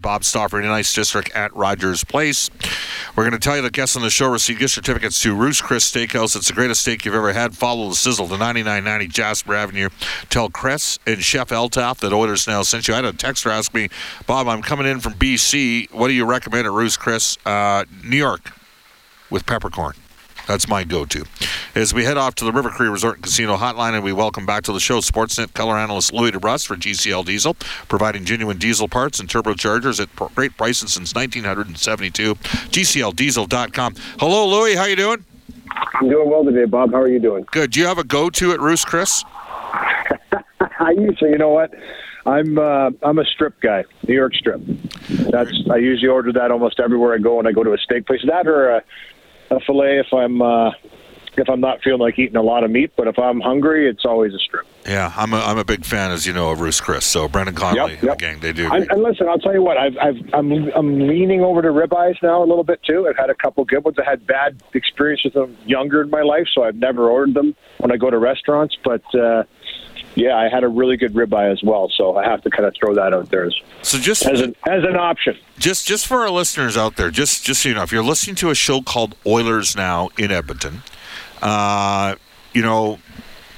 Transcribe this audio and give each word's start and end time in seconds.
Bob 0.00 0.22
Stauffer 0.22 0.60
in 0.60 0.66
the 0.66 0.72
Ice 0.72 0.92
District 0.92 1.30
at 1.34 1.54
Rogers 1.56 2.04
Place. 2.04 2.50
We're 3.16 3.22
going 3.22 3.32
to 3.32 3.38
tell 3.38 3.56
you 3.56 3.62
that 3.62 3.72
guests 3.72 3.96
on 3.96 4.02
the 4.02 4.10
show 4.10 4.28
receive 4.28 4.58
gift 4.58 4.74
certificates 4.74 5.22
to 5.22 5.34
Ruth's 5.34 5.62
Chris 5.62 5.90
Steakhouse. 5.90 6.36
It's 6.36 6.48
the 6.48 6.52
greatest 6.52 6.82
steak 6.82 7.04
you've 7.04 7.14
ever 7.14 7.32
had. 7.32 7.56
Follow 7.56 7.88
the 7.88 7.94
sizzle 7.94 8.26
to 8.26 8.36
9990 8.36 9.08
Jasper 9.08 9.54
Avenue. 9.54 9.88
Tell 10.28 10.50
Chris 10.50 10.98
and 11.06 11.22
Chef 11.22 11.48
Eltaf 11.48 11.98
that 12.00 12.12
Oilers 12.12 12.46
Now 12.46 12.62
sent 12.62 12.86
you. 12.86 12.94
I 12.94 12.98
had 12.98 13.06
a 13.06 13.12
texter 13.12 13.50
ask 13.50 13.72
me, 13.72 13.88
Bob, 14.26 14.46
I'm 14.48 14.62
coming 14.62 14.86
in 14.86 15.00
from 15.00 15.14
BC. 15.14 15.90
What 15.92 16.08
do 16.08 16.14
you 16.14 16.26
recommend 16.26 16.66
at 16.66 16.72
Ruth's 16.72 16.96
Chris? 16.96 17.38
Uh, 17.46 17.84
New 18.04 18.18
York 18.18 18.52
with 19.30 19.46
peppercorn. 19.46 19.94
That's 20.46 20.68
my 20.68 20.84
go-to. 20.84 21.24
As 21.74 21.94
we 21.94 22.04
head 22.04 22.16
off 22.16 22.34
to 22.36 22.44
the 22.44 22.52
River 22.52 22.70
Cree 22.70 22.88
Resort 22.88 23.16
and 23.16 23.24
Casino 23.24 23.56
Hotline, 23.56 23.94
and 23.94 24.04
we 24.04 24.12
welcome 24.12 24.44
back 24.44 24.62
to 24.64 24.72
the 24.72 24.80
show 24.80 24.98
Sportsnet 24.98 25.54
color 25.54 25.76
analyst 25.76 26.12
Louie 26.12 26.30
DeBrusk 26.30 26.66
for 26.66 26.76
GCL 26.76 27.24
Diesel, 27.24 27.54
providing 27.88 28.24
genuine 28.24 28.58
diesel 28.58 28.88
parts 28.88 29.20
and 29.20 29.28
turbochargers 29.28 30.00
at 30.00 30.14
great 30.34 30.56
prices 30.56 30.92
since 30.92 31.14
1972. 31.14 32.34
GCLDiesel.com. 32.34 33.94
Hello, 34.18 34.46
Louis. 34.46 34.74
How 34.74 34.84
you 34.84 34.96
doing? 34.96 35.24
I'm 35.94 36.08
doing 36.08 36.28
well 36.28 36.44
today, 36.44 36.66
Bob. 36.66 36.92
How 36.92 37.00
are 37.00 37.08
you 37.08 37.18
doing? 37.18 37.46
Good. 37.50 37.72
Do 37.72 37.80
you 37.80 37.86
have 37.86 37.98
a 37.98 38.04
go-to 38.04 38.52
at 38.52 38.60
Ruth's 38.60 38.84
Chris? 38.84 39.24
I 40.78 40.90
usually, 40.90 41.30
you 41.30 41.38
know 41.38 41.50
what? 41.50 41.72
I'm 42.26 42.58
uh, 42.58 42.90
I'm 43.02 43.18
a 43.18 43.24
strip 43.24 43.60
guy, 43.60 43.84
New 44.08 44.14
York 44.14 44.34
strip. 44.34 44.60
That's 45.30 45.52
I 45.70 45.76
usually 45.76 46.08
order 46.08 46.32
that 46.32 46.50
almost 46.50 46.80
everywhere 46.80 47.14
I 47.14 47.18
go 47.18 47.36
when 47.36 47.46
I 47.46 47.52
go 47.52 47.62
to 47.62 47.74
a 47.74 47.78
steak 47.78 48.06
place. 48.06 48.22
That 48.26 48.46
or 48.46 48.70
a 48.70 48.82
a 49.54 49.60
fillet 49.60 49.98
if 49.98 50.12
I'm 50.12 50.42
uh, 50.42 50.70
if 51.36 51.48
I'm 51.48 51.60
not 51.60 51.82
feeling 51.82 52.00
like 52.00 52.18
eating 52.18 52.36
a 52.36 52.42
lot 52.42 52.64
of 52.64 52.70
meat. 52.70 52.92
But 52.96 53.08
if 53.08 53.18
I'm 53.18 53.40
hungry, 53.40 53.88
it's 53.88 54.04
always 54.04 54.34
a 54.34 54.38
strip. 54.38 54.66
Yeah, 54.86 55.12
I'm 55.16 55.32
a, 55.32 55.38
I'm 55.38 55.58
a 55.58 55.64
big 55.64 55.84
fan, 55.84 56.10
as 56.10 56.26
you 56.26 56.32
know, 56.32 56.50
of 56.50 56.60
Ruth's 56.60 56.80
Chris. 56.80 57.06
So 57.06 57.26
Brendan 57.26 57.54
Connolly 57.54 57.92
Yep, 57.92 58.00
and 58.00 58.08
yep. 58.08 58.18
the 58.18 58.24
gang, 58.24 58.40
they 58.40 58.52
do. 58.52 58.70
And, 58.70 58.90
and 58.90 59.02
listen, 59.02 59.28
I'll 59.28 59.38
tell 59.38 59.54
you 59.54 59.62
what, 59.62 59.78
I've, 59.78 59.96
I've, 59.96 60.16
I'm 60.34 60.52
I'm 60.74 61.08
leaning 61.08 61.40
over 61.40 61.62
to 61.62 61.68
ribeyes 61.68 62.22
now 62.22 62.42
a 62.42 62.46
little 62.46 62.64
bit 62.64 62.80
too. 62.82 63.08
I've 63.08 63.16
had 63.16 63.30
a 63.30 63.34
couple 63.34 63.64
good 63.64 63.84
ones. 63.84 63.96
I 63.98 64.08
had 64.08 64.26
bad 64.26 64.62
experiences 64.74 65.32
with 65.34 65.34
them 65.34 65.56
younger 65.66 66.02
in 66.02 66.10
my 66.10 66.22
life, 66.22 66.46
so 66.54 66.64
I've 66.64 66.76
never 66.76 67.08
ordered 67.08 67.34
them 67.34 67.54
when 67.78 67.90
I 67.92 67.96
go 67.96 68.10
to 68.10 68.18
restaurants. 68.18 68.76
But 68.84 69.02
uh, 69.14 69.44
yeah, 70.14 70.36
I 70.36 70.48
had 70.48 70.64
a 70.64 70.68
really 70.68 70.96
good 70.96 71.14
ribeye 71.14 71.50
as 71.50 71.62
well, 71.62 71.90
so 71.96 72.16
I 72.16 72.24
have 72.24 72.42
to 72.42 72.50
kind 72.50 72.64
of 72.64 72.74
throw 72.78 72.94
that 72.94 73.12
out 73.12 73.30
there 73.30 73.44
as, 73.44 73.54
so 73.82 73.98
just 73.98 74.24
as 74.26 74.40
an 74.40 74.54
as 74.68 74.84
an 74.84 74.96
option. 74.96 75.36
just 75.58 75.86
just 75.86 76.06
for 76.06 76.18
our 76.18 76.30
listeners 76.30 76.76
out 76.76 76.96
there, 76.96 77.10
just 77.10 77.44
just 77.44 77.62
so 77.62 77.68
you 77.68 77.74
know, 77.74 77.82
if 77.82 77.92
you're 77.92 78.04
listening 78.04 78.36
to 78.36 78.50
a 78.50 78.54
show 78.54 78.80
called 78.80 79.16
Oilers 79.26 79.74
Now 79.74 80.10
in 80.16 80.30
Edmonton, 80.30 80.82
uh, 81.42 82.14
you 82.52 82.62
know, 82.62 82.98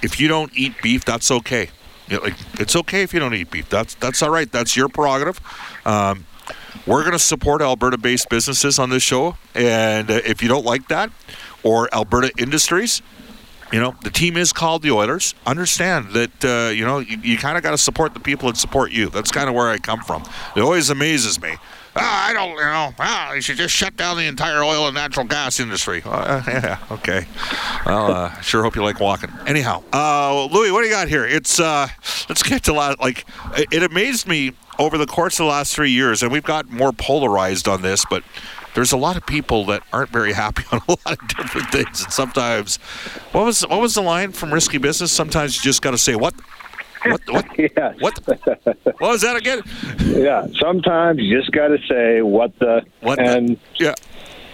if 0.03 0.19
you 0.21 0.28
don't 0.28 0.50
eat 0.56 0.75
beef, 0.83 1.05
that's 1.05 1.31
okay. 1.31 1.71
You 2.09 2.16
know, 2.16 2.22
like 2.22 2.34
it's 2.59 2.77
okay 2.77 3.03
if 3.03 3.12
you 3.12 3.21
don't 3.21 3.34
eat 3.34 3.50
beef. 3.50 3.69
That's 3.69 3.95
that's 3.95 4.22
all 4.22 4.31
right. 4.31 4.50
That's 4.50 4.77
your 4.77 4.89
prerogative. 4.89 5.41
Um, 5.84 6.27
we're 6.87 7.00
going 7.00 7.12
to 7.12 7.19
support 7.19 7.62
Alberta-based 7.62 8.28
businesses 8.28 8.78
on 8.78 8.91
this 8.91 9.03
show, 9.03 9.37
and 9.55 10.09
uh, 10.09 10.21
if 10.25 10.41
you 10.41 10.49
don't 10.49 10.65
like 10.65 10.87
that, 10.89 11.11
or 11.65 11.93
Alberta 11.93 12.31
Industries, 12.39 13.03
you 13.72 13.81
know, 13.81 13.94
the 14.03 14.10
team 14.10 14.37
is 14.37 14.53
called 14.53 14.82
the 14.82 14.91
Oilers. 14.91 15.34
Understand 15.47 16.10
that, 16.12 16.44
uh, 16.44 16.71
you 16.71 16.84
know, 16.84 16.99
you, 16.99 17.19
you 17.19 17.38
kind 17.38 17.56
of 17.56 17.62
got 17.62 17.72
to 17.72 17.78
support 17.78 18.15
the 18.15 18.21
people 18.21 18.49
that 18.49 18.56
support 18.56 18.93
you. 18.93 19.09
That's 19.09 19.31
kind 19.31 19.49
of 19.49 19.54
where 19.54 19.69
I 19.69 19.78
come 19.78 20.00
from. 20.00 20.22
It 20.54 20.60
always 20.60 20.91
amazes 20.91 21.41
me. 21.41 21.56
Ah, 21.99 22.28
I 22.28 22.32
don't, 22.34 22.50
you 22.50 22.56
know, 22.56 23.34
you 23.34 23.41
should 23.41 23.56
just 23.56 23.75
shut 23.75 23.97
down 23.97 24.19
the 24.19 24.27
entire 24.27 24.62
oil 24.62 24.87
and 24.87 24.94
natural 24.94 25.25
gas 25.25 25.59
industry. 25.59 26.03
Uh, 26.04 26.43
yeah, 26.47 26.78
okay. 26.91 27.27
Well, 27.87 28.12
uh, 28.12 28.41
sure 28.43 28.62
hope 28.62 28.77
you 28.77 28.82
like 28.82 29.00
walking. 29.00 29.31
Anyhow, 29.47 29.83
uh, 29.94 30.44
Louis, 30.53 30.71
what 30.71 30.83
do 30.83 30.87
you 30.87 30.93
got 30.93 31.09
here? 31.09 31.25
It's, 31.25 31.59
uh, 31.59 31.88
let's 32.28 32.43
get 32.43 32.65
to, 32.65 32.75
la- 32.75 32.97
like, 33.00 33.25
it, 33.56 33.69
it 33.72 33.83
amazed 33.83 34.28
me 34.28 34.53
over 34.78 34.98
the 34.98 35.06
course 35.06 35.41
of 35.41 35.44
the 35.44 35.50
last 35.50 35.75
three 35.75 35.91
years, 35.91 36.22
and 36.22 36.31
we've 36.31 36.44
got 36.44 36.69
more 36.71 36.93
polarized 36.93 37.66
on 37.66 37.81
this, 37.81 38.04
but 38.10 38.22
there's 38.76 38.92
a 38.92 38.97
lot 38.97 39.16
of 39.16 39.25
people 39.26 39.64
that 39.66 39.82
aren't 39.92 40.10
very 40.10 40.32
happy 40.34 40.62
on 40.70 40.81
a 40.87 40.91
lot 40.92 41.20
of 41.22 41.28
different 41.28 41.72
things. 41.72 42.04
And 42.04 42.12
sometimes, 42.12 42.76
what 43.32 43.44
was 43.44 43.62
what 43.62 43.81
was 43.81 43.94
the 43.94 44.03
line 44.03 44.31
from 44.32 44.53
Risky 44.54 44.78
Business? 44.78 45.10
Sometimes 45.10 45.56
you 45.56 45.62
just 45.62 45.81
got 45.82 45.92
to 45.92 45.98
say 45.98 46.14
what, 46.14 46.34
what, 47.06 47.20
what, 47.28 47.47
Yeah. 47.59 47.94
what, 48.00 48.15
what 48.26 49.00
was 49.00 49.22
that 49.22 49.34
again? 49.36 49.62
Yeah, 50.04 50.47
sometimes 50.60 51.19
you 51.20 51.36
just 51.41 51.50
got 51.53 51.69
to 51.69 51.78
say 51.88 52.20
what 52.22 52.56
the 52.59 52.82
What 53.00 53.19
and 53.19 53.48
the, 53.48 53.59
yeah, 53.78 53.94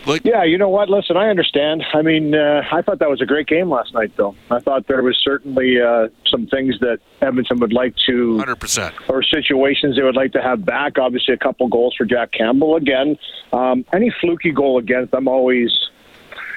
like 0.07 0.25
yeah, 0.25 0.45
you 0.45 0.59
know 0.59 0.69
what? 0.69 0.89
Listen, 0.89 1.17
I 1.17 1.29
understand. 1.29 1.85
I 1.95 2.03
mean, 2.03 2.35
uh, 2.35 2.63
I 2.71 2.83
thought 2.83 2.99
that 2.99 3.11
was 3.11 3.21
a 3.21 3.27
great 3.27 3.47
game 3.47 3.71
last 3.71 3.95
night, 3.95 4.13
though. 4.17 4.35
I 4.51 4.59
thought 4.61 4.87
there 4.87 5.03
was 5.03 5.19
certainly 5.23 5.81
uh, 5.81 6.09
some 6.27 6.47
things 6.47 6.79
that 6.81 6.99
Edmonton 7.21 7.61
would 7.61 7.73
like 7.73 7.95
to, 8.07 8.39
hundred 8.39 8.57
percent. 8.57 8.95
or 9.09 9.23
situations 9.23 9.97
they 9.97 10.03
would 10.03 10.17
like 10.17 10.33
to 10.33 10.43
have 10.43 10.65
back. 10.65 10.99
Obviously, 10.99 11.35
a 11.35 11.39
couple 11.39 11.69
goals 11.69 11.95
for 11.97 12.05
Jack 12.05 12.33
Campbell 12.33 12.77
again. 12.77 13.17
Um, 13.53 13.85
any 13.93 14.13
fluky 14.21 14.51
goal 14.51 14.79
against, 14.79 15.15
I'm 15.15 15.29
always 15.29 15.71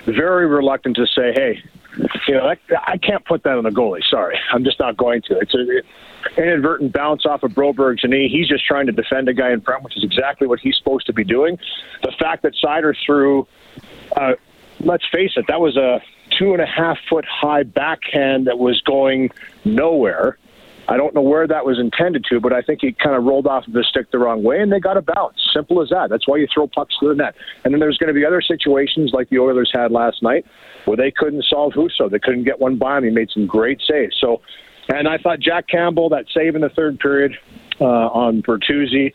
very 0.05 0.47
reluctant 0.47 0.95
to 0.97 1.07
say, 1.07 1.33
hey, 1.33 1.63
you 2.27 2.33
know, 2.33 2.49
that, 2.49 2.59
I 2.87 2.97
can't 2.97 3.23
put 3.25 3.43
that 3.43 3.57
on 3.57 3.63
the 3.63 3.69
goalie. 3.69 4.03
Sorry, 4.09 4.37
I'm 4.51 4.63
just 4.63 4.79
not 4.79 4.97
going 4.97 5.21
to. 5.23 5.39
It's 5.39 5.53
a 5.53 6.41
inadvertent 6.41 6.93
bounce 6.93 7.25
off 7.25 7.43
of 7.43 7.51
Broberg's 7.51 8.03
knee. 8.03 8.27
He's 8.29 8.47
just 8.47 8.65
trying 8.65 8.87
to 8.87 8.91
defend 8.91 9.29
a 9.29 9.33
guy 9.33 9.51
in 9.51 9.61
front, 9.61 9.83
which 9.83 9.95
is 9.97 10.03
exactly 10.03 10.47
what 10.47 10.59
he's 10.59 10.75
supposed 10.77 11.05
to 11.07 11.13
be 11.13 11.23
doing. 11.23 11.57
The 12.03 12.11
fact 12.19 12.43
that 12.43 12.53
Seider 12.63 12.95
threw, 13.05 13.47
uh, 14.15 14.33
let's 14.79 15.05
face 15.11 15.33
it, 15.35 15.45
that 15.47 15.59
was 15.59 15.77
a 15.77 16.01
two 16.37 16.53
and 16.53 16.61
a 16.61 16.65
half 16.65 16.97
foot 17.09 17.25
high 17.25 17.63
backhand 17.63 18.47
that 18.47 18.57
was 18.57 18.81
going 18.81 19.31
nowhere. 19.63 20.37
I 20.87 20.97
don't 20.97 21.15
know 21.15 21.21
where 21.21 21.47
that 21.47 21.65
was 21.65 21.79
intended 21.79 22.25
to, 22.29 22.39
but 22.39 22.53
I 22.53 22.61
think 22.61 22.81
he 22.81 22.91
kind 22.91 23.15
of 23.15 23.23
rolled 23.23 23.47
off 23.47 23.65
of 23.67 23.73
the 23.73 23.83
stick 23.83 24.11
the 24.11 24.19
wrong 24.19 24.43
way, 24.43 24.59
and 24.59 24.71
they 24.71 24.79
got 24.79 24.97
a 24.97 25.01
bounce. 25.01 25.35
Simple 25.53 25.81
as 25.81 25.89
that. 25.89 26.09
That's 26.09 26.27
why 26.27 26.37
you 26.37 26.47
throw 26.53 26.67
pucks 26.67 26.95
to 26.99 27.09
the 27.09 27.15
net. 27.15 27.35
And 27.63 27.73
then 27.73 27.79
there's 27.79 27.97
going 27.97 28.09
to 28.09 28.13
be 28.13 28.25
other 28.25 28.41
situations 28.41 29.11
like 29.13 29.29
the 29.29 29.39
Oilers 29.39 29.71
had 29.73 29.91
last 29.91 30.21
night 30.21 30.45
where 30.85 30.97
they 30.97 31.11
couldn't 31.11 31.43
solve 31.45 31.73
Husso. 31.73 32.09
They 32.09 32.19
couldn't 32.19 32.43
get 32.43 32.59
one 32.59 32.77
by 32.77 32.99
him. 32.99 33.05
He 33.05 33.09
made 33.09 33.29
some 33.33 33.47
great 33.47 33.81
saves. 33.89 34.15
So, 34.19 34.41
and 34.89 35.07
I 35.07 35.17
thought 35.17 35.39
Jack 35.39 35.67
Campbell, 35.67 36.09
that 36.09 36.25
save 36.33 36.55
in 36.55 36.61
the 36.61 36.69
third 36.69 36.99
period 36.99 37.33
uh, 37.81 37.85
on 37.85 38.43
Bertuzzi, 38.43 39.13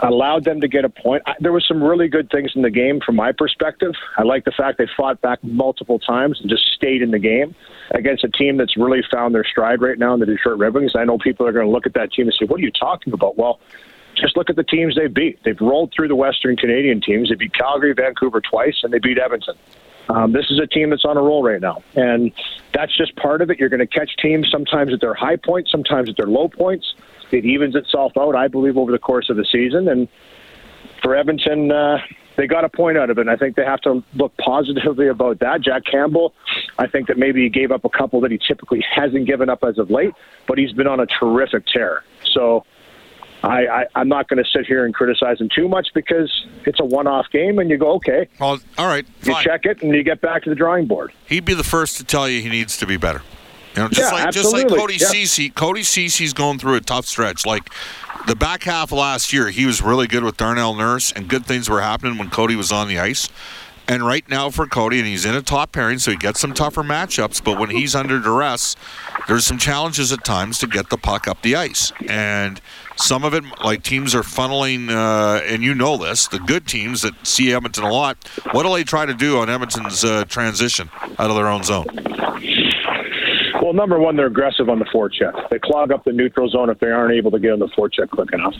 allowed 0.00 0.44
them 0.44 0.60
to 0.60 0.68
get 0.68 0.84
a 0.84 0.88
point. 0.88 1.22
I, 1.26 1.34
there 1.40 1.52
was 1.52 1.66
some 1.66 1.82
really 1.82 2.08
good 2.08 2.30
things 2.30 2.52
in 2.54 2.62
the 2.62 2.70
game 2.70 3.00
from 3.04 3.16
my 3.16 3.32
perspective. 3.32 3.92
I 4.16 4.22
like 4.22 4.44
the 4.44 4.52
fact 4.52 4.78
they 4.78 4.88
fought 4.96 5.20
back 5.20 5.42
multiple 5.42 5.98
times 5.98 6.40
and 6.40 6.48
just 6.48 6.64
stayed 6.74 7.02
in 7.02 7.10
the 7.10 7.18
game 7.18 7.54
against 7.90 8.24
a 8.24 8.28
team 8.28 8.56
that's 8.56 8.76
really 8.76 9.02
found 9.10 9.34
their 9.34 9.44
stride 9.44 9.82
right 9.82 9.98
now 9.98 10.14
in 10.14 10.20
the 10.20 10.26
Detroit 10.26 10.58
Red 10.58 10.74
Wings. 10.74 10.92
I 10.96 11.04
know 11.04 11.18
people 11.18 11.46
are 11.46 11.52
going 11.52 11.66
to 11.66 11.72
look 11.72 11.86
at 11.86 11.94
that 11.94 12.12
team 12.12 12.26
and 12.26 12.36
say, 12.38 12.46
"What 12.46 12.60
are 12.60 12.62
you 12.62 12.72
talking 12.72 13.12
about?" 13.12 13.36
Well, 13.36 13.60
just 14.14 14.36
look 14.36 14.50
at 14.50 14.56
the 14.56 14.64
teams 14.64 14.94
they 14.96 15.08
beat. 15.08 15.42
They've 15.44 15.60
rolled 15.60 15.92
through 15.94 16.08
the 16.08 16.16
Western 16.16 16.56
Canadian 16.56 17.00
teams. 17.00 17.28
They 17.28 17.34
beat 17.34 17.54
Calgary, 17.54 17.92
Vancouver 17.92 18.40
twice, 18.40 18.80
and 18.82 18.92
they 18.92 18.98
beat 18.98 19.18
Edmonton. 19.18 19.56
Um, 20.08 20.32
this 20.32 20.50
is 20.50 20.58
a 20.58 20.66
team 20.66 20.90
that's 20.90 21.04
on 21.04 21.16
a 21.16 21.22
roll 21.22 21.42
right 21.42 21.60
now, 21.60 21.82
and 21.94 22.32
that's 22.74 22.96
just 22.96 23.14
part 23.16 23.40
of 23.40 23.50
it. 23.50 23.58
You're 23.58 23.68
going 23.68 23.80
to 23.80 23.86
catch 23.86 24.10
teams 24.16 24.48
sometimes 24.50 24.92
at 24.92 25.00
their 25.00 25.14
high 25.14 25.36
points, 25.36 25.70
sometimes 25.70 26.08
at 26.08 26.16
their 26.16 26.26
low 26.26 26.48
points. 26.48 26.94
It 27.32 27.44
evens 27.44 27.74
itself 27.74 28.12
out, 28.18 28.34
I 28.36 28.48
believe, 28.48 28.76
over 28.76 28.92
the 28.92 28.98
course 28.98 29.30
of 29.30 29.36
the 29.36 29.44
season. 29.50 29.88
And 29.88 30.08
for 31.02 31.16
Edmonton, 31.16 31.70
uh, 31.72 31.98
they 32.36 32.46
got 32.46 32.64
a 32.64 32.68
point 32.68 32.96
out 32.98 33.10
of 33.10 33.18
it. 33.18 33.22
And 33.22 33.30
I 33.30 33.36
think 33.36 33.56
they 33.56 33.64
have 33.64 33.80
to 33.82 34.02
look 34.14 34.36
positively 34.38 35.08
about 35.08 35.38
that. 35.40 35.60
Jack 35.60 35.84
Campbell, 35.84 36.34
I 36.78 36.86
think 36.86 37.08
that 37.08 37.18
maybe 37.18 37.42
he 37.42 37.48
gave 37.48 37.70
up 37.72 37.84
a 37.84 37.88
couple 37.90 38.20
that 38.22 38.30
he 38.30 38.38
typically 38.38 38.84
hasn't 38.94 39.26
given 39.26 39.48
up 39.48 39.64
as 39.64 39.78
of 39.78 39.90
late, 39.90 40.12
but 40.46 40.58
he's 40.58 40.72
been 40.72 40.86
on 40.86 41.00
a 41.00 41.06
terrific 41.06 41.66
tear. 41.66 42.04
So 42.32 42.64
I, 43.42 43.66
I, 43.66 43.86
I'm 43.96 44.08
not 44.08 44.28
going 44.28 44.42
to 44.42 44.48
sit 44.48 44.66
here 44.66 44.84
and 44.84 44.94
criticize 44.94 45.40
him 45.40 45.48
too 45.54 45.68
much 45.68 45.88
because 45.94 46.30
it's 46.64 46.78
a 46.80 46.84
one-off 46.84 47.26
game, 47.32 47.58
and 47.58 47.68
you 47.70 47.76
go, 47.76 47.94
okay, 47.94 48.28
Well, 48.38 48.60
all 48.78 48.86
right. 48.86 49.04
you 49.24 49.34
check 49.42 49.64
it, 49.64 49.82
and 49.82 49.92
you 49.94 50.02
get 50.04 50.20
back 50.20 50.44
to 50.44 50.50
the 50.50 50.54
drawing 50.56 50.86
board. 50.86 51.12
He'd 51.26 51.44
be 51.44 51.54
the 51.54 51.64
first 51.64 51.96
to 51.96 52.04
tell 52.04 52.28
you 52.28 52.40
he 52.40 52.48
needs 52.48 52.76
to 52.78 52.86
be 52.86 52.96
better. 52.96 53.22
You 53.74 53.82
know, 53.82 53.88
just 53.88 54.00
Yeah, 54.00 54.18
like 54.24 54.32
just 54.32 54.52
like 54.52 54.64
absolutely. 54.64 54.78
Cody 54.78 54.96
Yeah. 54.96 55.08
Ceci. 55.08 55.50
Cody 55.50 55.82
Ceci's 55.82 56.32
going 56.32 56.58
through 56.58 56.74
a 56.74 56.80
tough 56.80 57.06
stretch. 57.06 57.46
Like 57.46 57.70
the 58.26 58.36
back 58.36 58.64
half 58.64 58.92
of 58.92 58.98
last 58.98 59.32
year, 59.32 59.48
he 59.48 59.66
was 59.66 59.82
really 59.82 60.06
good 60.06 60.24
with 60.24 60.36
Darnell 60.36 60.74
Nurse, 60.74 61.12
and 61.12 61.28
good 61.28 61.46
things 61.46 61.68
were 61.68 61.80
happening 61.80 62.18
when 62.18 62.30
Cody 62.30 62.54
was 62.56 62.70
on 62.70 62.88
the 62.88 62.98
ice. 62.98 63.28
And 63.88 64.06
right 64.06 64.26
now 64.28 64.48
for 64.48 64.66
Cody, 64.68 64.98
and 64.98 65.08
he's 65.08 65.24
in 65.24 65.34
a 65.34 65.42
top 65.42 65.72
pairing, 65.72 65.98
so 65.98 66.12
he 66.12 66.16
gets 66.16 66.38
some 66.38 66.54
tougher 66.54 66.84
matchups. 66.84 67.42
But 67.42 67.58
when 67.58 67.70
he's 67.70 67.96
under 67.96 68.20
duress, 68.20 68.76
there's 69.26 69.44
some 69.44 69.58
challenges 69.58 70.12
at 70.12 70.24
times 70.24 70.58
to 70.60 70.68
get 70.68 70.88
the 70.88 70.96
puck 70.96 71.26
up 71.26 71.42
the 71.42 71.56
ice. 71.56 71.92
And 72.08 72.60
some 72.94 73.24
of 73.24 73.34
it, 73.34 73.42
like 73.64 73.82
teams 73.82 74.14
are 74.14 74.22
funneling, 74.22 74.88
uh, 74.88 75.42
and 75.44 75.64
you 75.64 75.74
know 75.74 75.96
this, 75.96 76.28
the 76.28 76.38
good 76.38 76.68
teams 76.68 77.02
that 77.02 77.26
see 77.26 77.52
Edmonton 77.52 77.82
a 77.82 77.90
lot. 77.92 78.16
What 78.52 78.62
do 78.62 78.72
they 78.72 78.84
try 78.84 79.04
to 79.04 79.14
do 79.14 79.38
on 79.38 79.50
Edmonton's 79.50 80.04
uh, 80.04 80.26
transition 80.26 80.88
out 81.18 81.30
of 81.30 81.34
their 81.34 81.48
own 81.48 81.64
zone? 81.64 81.86
Well, 83.72 83.78
number 83.78 83.98
one, 83.98 84.16
they're 84.16 84.26
aggressive 84.26 84.68
on 84.68 84.80
the 84.80 84.84
forecheck. 84.84 85.48
They 85.48 85.58
clog 85.58 85.92
up 85.92 86.04
the 86.04 86.12
neutral 86.12 86.46
zone 86.46 86.68
if 86.68 86.78
they 86.78 86.90
aren't 86.90 87.14
able 87.14 87.30
to 87.30 87.38
get 87.38 87.52
on 87.52 87.58
the 87.58 87.68
forecheck 87.68 88.10
quick 88.10 88.30
enough. 88.34 88.52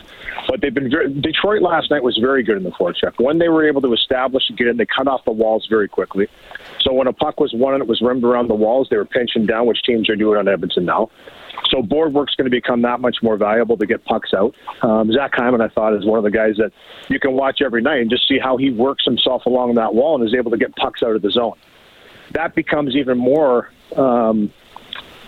But 0.49 0.62
they've 0.62 0.73
been 0.73 0.91
very, 0.91 1.12
Detroit 1.12 1.61
last 1.61 1.91
night 1.91 2.03
was 2.03 2.17
very 2.17 2.43
good 2.43 2.56
in 2.56 2.62
the 2.62 2.70
forecheck. 2.70 3.23
When 3.23 3.38
they 3.38 3.50
were 3.50 3.69
able 3.69 3.82
to 3.82 3.93
establish 3.93 4.44
and 4.49 4.56
get 4.56 4.69
in, 4.69 4.79
they 4.79 4.87
cut 4.87 5.06
off 5.09 5.23
the 5.26 5.32
walls 5.32 5.67
very 5.69 5.87
quickly. 5.87 6.29
So 6.81 6.94
when 6.94 7.09
a 7.09 7.12
puck 7.12 7.41
was 7.41 7.53
won 7.53 7.75
and 7.75 7.82
it 7.82 7.88
was 7.91 8.00
rimmed 8.00 8.25
around 8.25 8.49
the 8.49 8.55
walls, 8.55 8.88
they 8.91 8.97
were 8.97 9.05
pinching 9.05 9.44
down, 9.44 9.67
which 9.67 9.82
teams 9.82 10.09
are 10.09 10.17
doing 10.17 10.38
on 10.38 10.49
Edmonton 10.49 10.87
now. 10.87 11.11
So 11.69 11.82
board 11.82 12.14
work's 12.14 12.35
going 12.35 12.50
to 12.50 12.50
become 12.50 12.81
that 12.81 13.00
much 13.00 13.17
more 13.23 13.37
valuable 13.37 13.76
to 13.76 13.85
get 13.85 14.03
pucks 14.06 14.32
out. 14.32 14.55
Um, 14.81 15.12
Zach 15.12 15.32
Hyman, 15.35 15.61
I 15.61 15.69
thought, 15.69 15.93
is 15.94 16.06
one 16.06 16.17
of 16.17 16.25
the 16.25 16.31
guys 16.31 16.56
that 16.56 16.73
you 17.11 17.20
can 17.20 17.35
watch 17.35 17.61
every 17.61 17.82
night 17.82 18.00
and 18.00 18.09
just 18.09 18.26
see 18.26 18.38
how 18.38 18.56
he 18.56 18.70
works 18.70 19.05
himself 19.05 19.44
along 19.44 19.75
that 19.75 19.94
wall 19.94 20.19
and 20.19 20.26
is 20.26 20.35
able 20.35 20.53
to 20.53 20.56
get 20.56 20.75
pucks 20.76 21.03
out 21.03 21.14
of 21.14 21.20
the 21.20 21.31
zone. 21.31 21.59
That 22.31 22.55
becomes 22.55 22.97
even 22.97 23.19
more 23.19 23.69
um, 23.94 24.50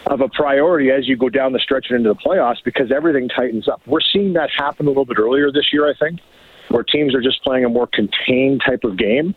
of 0.06 0.21
a 0.21 0.29
priority 0.29 0.91
as 0.91 1.09
you 1.09 1.17
go 1.17 1.29
down 1.29 1.53
the 1.53 1.59
stretch 1.59 1.87
and 1.89 1.99
into 1.99 2.11
the 2.11 2.15
playoffs 2.15 2.62
because 2.65 2.93
everything 2.93 3.29
tightens 3.29 3.69
up. 3.69 3.81
We're 3.87 4.01
seeing 4.01 4.35
that 4.35 4.51
happen 4.51 4.87
a 4.87 4.91
little 4.91 5.05
bit 5.05 5.19
earlier 5.19 5.51
this 5.51 5.73
year, 5.73 5.89
I 5.89 5.95
think, 5.95 6.21
where 6.69 6.83
teams 6.83 7.15
are 7.15 7.23
just 7.23 7.43
playing 7.43 7.65
a 7.65 7.69
more 7.69 7.87
contained 7.87 8.62
type 8.67 8.85
of 8.85 8.97
game. 8.97 9.35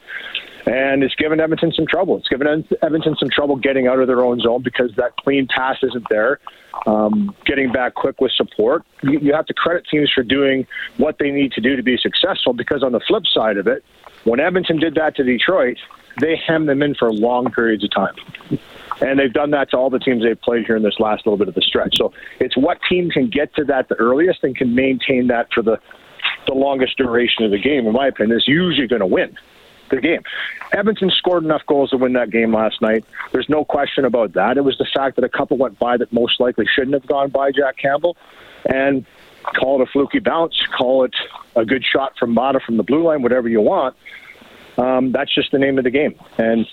And 0.66 1.02
it's 1.02 1.16
given 1.16 1.40
Edmonton 1.40 1.72
some 1.72 1.88
trouble. 1.88 2.18
It's 2.18 2.28
given 2.28 2.68
Edmonton 2.82 3.16
some 3.18 3.30
trouble 3.30 3.56
getting 3.56 3.88
out 3.88 4.00
of 4.00 4.08
their 4.08 4.22
own 4.22 4.42
zone 4.42 4.62
because 4.64 4.94
that 4.98 5.16
clean 5.16 5.48
pass 5.48 5.78
isn't 5.82 6.06
there. 6.10 6.40
Um, 6.86 7.34
getting 7.46 7.72
back 7.72 7.96
quick 7.96 8.20
with 8.20 8.34
support. 8.34 8.84
You, 9.02 9.20
you 9.20 9.34
have 9.34 9.46
to 9.46 9.54
credit 9.54 9.86
teams 9.90 10.12
for 10.14 10.24
doing 10.24 10.68
what 10.98 11.20
they 11.20 11.32
need 11.32 11.54
to 11.54 11.62
do 11.62 11.76
to 11.78 11.84
be 11.84 11.98
successful 11.98 12.54
because 12.54 12.84
on 12.84 12.92
the 12.92 13.00
flip 13.00 13.24
side 13.34 13.58
of 13.58 13.68
it, 13.68 13.84
when 14.26 14.42
Edmonton 14.42 14.78
did 14.78 14.96
that 14.96 15.16
to 15.16 15.24
Detroit, 15.24 15.78
they 16.20 16.36
hemmed 16.36 16.68
them 16.68 16.82
in 16.84 16.96
for 16.96 17.12
long 17.14 17.50
periods 17.52 17.84
of 17.84 17.92
time. 17.92 18.16
And 19.02 19.20
they've 19.20 19.32
done 19.32 19.52
that 19.52 19.72
to 19.72 19.78
all 19.78 19.90
the 19.90 20.00
teams 20.00 20.24
they've 20.24 20.42
played 20.42 20.66
here 20.66 20.76
in 20.76 20.84
this 20.84 21.00
last 21.00 21.26
little 21.26 21.38
bit 21.38 21.48
of 21.48 21.54
the 21.56 21.62
stretch. 21.62 21.98
So 21.98 22.14
it's 22.40 22.58
what 22.58 22.80
team 22.90 23.10
can 23.10 23.30
get 23.30 23.54
to 23.56 23.64
that 23.66 23.90
the 23.90 23.96
earliest 23.96 24.44
and 24.44 24.56
can 24.56 24.74
maintain 24.74 25.28
that 25.28 25.54
for 25.54 25.62
the, 25.62 25.80
the 26.48 26.54
longest 26.54 26.98
duration 26.98 27.46
of 27.46 27.52
the 27.52 27.60
game, 27.60 27.86
in 27.86 27.94
my 27.94 28.08
opinion, 28.08 28.38
is 28.38 28.48
usually 28.48 28.88
going 28.88 29.02
to 29.02 29.06
win 29.06 29.38
the 29.90 30.02
game. 30.02 30.22
Edmonton 30.74 31.10
scored 31.12 31.44
enough 31.44 31.62
goals 31.66 31.92
to 31.92 31.98
win 31.98 32.14
that 32.14 32.30
game 32.30 32.54
last 32.54 32.82
night. 32.82 33.06
There's 33.32 33.48
no 33.50 33.64
question 33.64 34.04
about 34.04 34.34
that. 34.34 34.58
It 34.58 34.64
was 34.64 34.78
the 34.78 34.88
fact 34.94 35.16
that 35.16 35.24
a 35.24 35.30
couple 35.30 35.58
went 35.58 35.80
by 35.80 35.98
that 35.98 36.12
most 36.12 36.40
likely 36.40 36.66
shouldn't 36.66 36.94
have 36.94 37.08
gone 37.08 37.30
by 37.30 37.52
Jack 37.52 37.78
Campbell. 37.78 38.18
And 38.66 39.06
call 39.44 39.82
it 39.82 39.88
a 39.88 39.92
fluky 39.92 40.20
bounce, 40.20 40.60
call 40.78 41.06
it 41.06 41.16
a 41.56 41.64
good 41.64 41.84
shot 41.86 42.18
from 42.18 42.36
Maatta 42.36 42.60
from 42.60 42.78
the 42.78 42.84
blue 42.84 43.04
line, 43.04 43.22
whatever 43.22 43.48
you 43.48 43.62
want. 43.62 43.96
Um, 44.78 45.12
that's 45.12 45.34
just 45.34 45.52
the 45.52 45.60
name 45.60 45.78
of 45.78 45.84
the 45.84 45.90
game. 45.90 46.16
And 46.38 46.68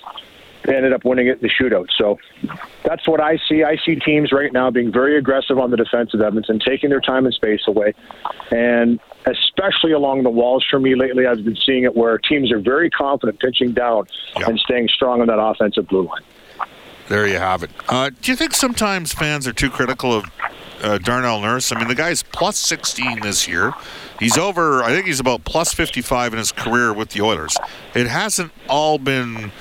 they 0.65 0.75
ended 0.77 0.93
up 0.93 1.05
winning 1.05 1.27
it 1.29 1.33
in 1.33 1.41
the 1.43 1.49
shootout. 1.51 1.89
So 1.97 2.19
that's 2.85 3.07
what 3.07 3.21
I 3.21 3.39
see. 3.49 3.63
I 3.65 3.77
see 3.85 3.97
teams 3.97 4.33
right 4.33 4.53
now 4.53 4.71
being 4.71 4.91
very 4.93 5.17
aggressive 5.19 5.59
on 5.59 5.71
the 5.71 5.77
defense 5.77 6.15
of 6.15 6.21
Edmonton, 6.23 6.59
taking 6.59 6.91
their 6.91 7.01
time 7.01 7.27
and 7.27 7.35
space 7.35 7.61
away. 7.67 7.95
And 8.51 8.99
especially 9.27 9.93
along 9.93 10.23
the 10.23 10.31
walls 10.31 10.65
for 10.71 10.79
me 10.79 10.95
lately, 10.95 11.27
I've 11.27 11.45
been 11.45 11.57
seeing 11.57 11.85
it 11.85 11.95
where 11.97 12.19
teams 12.19 12.51
are 12.53 12.59
very 12.61 12.91
confident 12.91 13.41
pitching 13.41 13.73
down 13.73 14.07
Yeah. 14.39 14.49
and 14.49 14.59
staying 14.59 14.89
strong 14.89 15.21
on 15.21 15.27
that 15.29 15.39
offensive 15.41 15.87
blue 15.89 16.03
line. 16.07 16.23
There 17.09 17.27
you 17.27 17.37
have 17.39 17.63
it. 17.63 17.71
Uh, 17.89 18.11
do 18.23 18.31
you 18.33 18.37
think 18.37 18.55
sometimes 18.55 19.13
fans 19.13 19.47
are 19.47 19.53
too 19.53 19.69
critical 19.69 20.15
of 20.15 20.25
uh, 20.83 20.97
Darnell 20.99 21.41
Nurse? 21.43 21.71
I 21.71 21.79
mean, 21.79 21.89
the 21.89 21.95
guy's 21.95 22.23
plus 22.23 22.57
16 22.59 23.21
this 23.21 23.47
year. 23.47 23.75
He's 24.19 24.39
over, 24.39 24.83
I 24.83 24.89
think 24.89 25.07
he's 25.07 25.21
about 25.21 25.45
plus 25.45 25.75
55 25.75 26.33
in 26.33 26.39
his 26.39 26.51
career 26.53 26.95
with 26.95 27.11
the 27.11 27.21
Oilers. 27.21 27.55
It 27.95 28.07
hasn't 28.07 28.53
all 28.71 28.97
been 28.99 29.53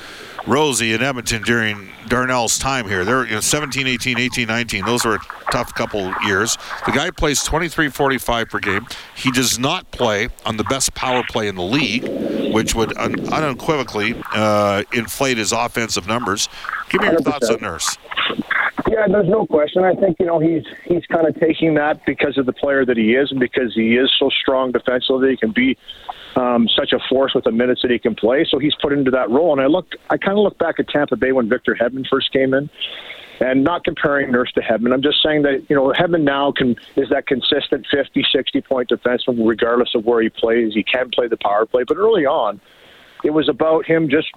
rosy 0.45 0.93
in 0.93 1.01
Edmonton 1.01 1.41
during 1.43 1.89
Darnell's 2.07 2.57
time 2.57 2.87
here. 2.87 3.05
They're 3.05 3.25
you 3.25 3.35
know, 3.35 3.39
17, 3.39 3.87
18, 3.87 4.19
18, 4.19 4.47
19. 4.47 4.85
Those 4.85 5.05
were 5.05 5.15
a 5.15 5.19
tough 5.51 5.73
couple 5.73 6.13
years. 6.25 6.57
The 6.85 6.91
guy 6.91 7.11
plays 7.11 7.43
23 7.43 7.89
45 7.89 8.49
per 8.49 8.59
game. 8.59 8.85
He 9.15 9.31
does 9.31 9.57
not 9.57 9.89
play 9.91 10.29
on 10.45 10.57
the 10.57 10.63
best 10.65 10.93
power 10.93 11.23
play 11.29 11.47
in 11.47 11.55
the 11.55 11.63
league, 11.63 12.03
which 12.53 12.75
would 12.75 12.95
un- 12.97 13.33
unequivocally 13.33 14.21
uh, 14.33 14.83
inflate 14.93 15.37
his 15.37 15.51
offensive 15.51 16.07
numbers. 16.07 16.49
Give 16.89 17.01
me 17.01 17.07
your 17.07 17.21
thoughts 17.21 17.49
on 17.49 17.61
Nurse. 17.61 17.97
Yeah, 18.89 19.07
there's 19.07 19.29
no 19.29 19.45
question. 19.47 19.83
I 19.83 19.95
think 19.95 20.17
you 20.19 20.25
know 20.25 20.39
he's 20.39 20.63
he's 20.85 21.05
kind 21.07 21.27
of 21.27 21.39
taking 21.39 21.75
that 21.75 22.05
because 22.05 22.37
of 22.37 22.45
the 22.45 22.53
player 22.53 22.85
that 22.85 22.97
he 22.97 23.15
is, 23.15 23.31
and 23.31 23.39
because 23.39 23.73
he 23.73 23.95
is 23.95 24.13
so 24.19 24.29
strong 24.29 24.71
defensively, 24.71 25.31
he 25.31 25.37
can 25.37 25.51
be 25.51 25.77
um, 26.35 26.67
such 26.67 26.93
a 26.93 26.99
force 27.09 27.33
with 27.33 27.43
the 27.43 27.51
minutes 27.51 27.81
that 27.81 27.91
he 27.91 27.99
can 27.99 28.15
play. 28.15 28.45
So 28.49 28.59
he's 28.59 28.75
put 28.81 28.93
into 28.93 29.11
that 29.11 29.29
role. 29.29 29.51
And 29.51 29.61
I 29.61 29.67
look, 29.67 29.87
I 30.09 30.17
kind 30.17 30.37
of 30.37 30.43
look 30.43 30.57
back 30.57 30.79
at 30.79 30.87
Tampa 30.87 31.15
Bay 31.15 31.31
when 31.31 31.49
Victor 31.49 31.75
Hedman 31.79 32.07
first 32.07 32.31
came 32.31 32.53
in, 32.53 32.69
and 33.39 33.63
not 33.63 33.83
comparing 33.83 34.31
Nurse 34.31 34.51
to 34.53 34.61
Hedman. 34.61 34.93
I'm 34.93 35.01
just 35.01 35.21
saying 35.23 35.43
that 35.43 35.65
you 35.69 35.75
know 35.75 35.91
Hedman 35.91 36.23
now 36.23 36.51
can 36.51 36.75
is 36.95 37.09
that 37.09 37.27
consistent 37.27 37.85
50, 37.91 38.25
60 38.31 38.61
point 38.61 38.89
defenseman 38.89 39.47
regardless 39.47 39.95
of 39.95 40.05
where 40.05 40.21
he 40.21 40.29
plays. 40.29 40.73
He 40.73 40.83
can 40.83 41.09
play 41.09 41.27
the 41.27 41.37
power 41.37 41.65
play, 41.65 41.83
but 41.83 41.97
early 41.97 42.25
on 42.25 42.61
it 43.23 43.31
was 43.31 43.47
about 43.49 43.85
him 43.85 44.09
just 44.09 44.29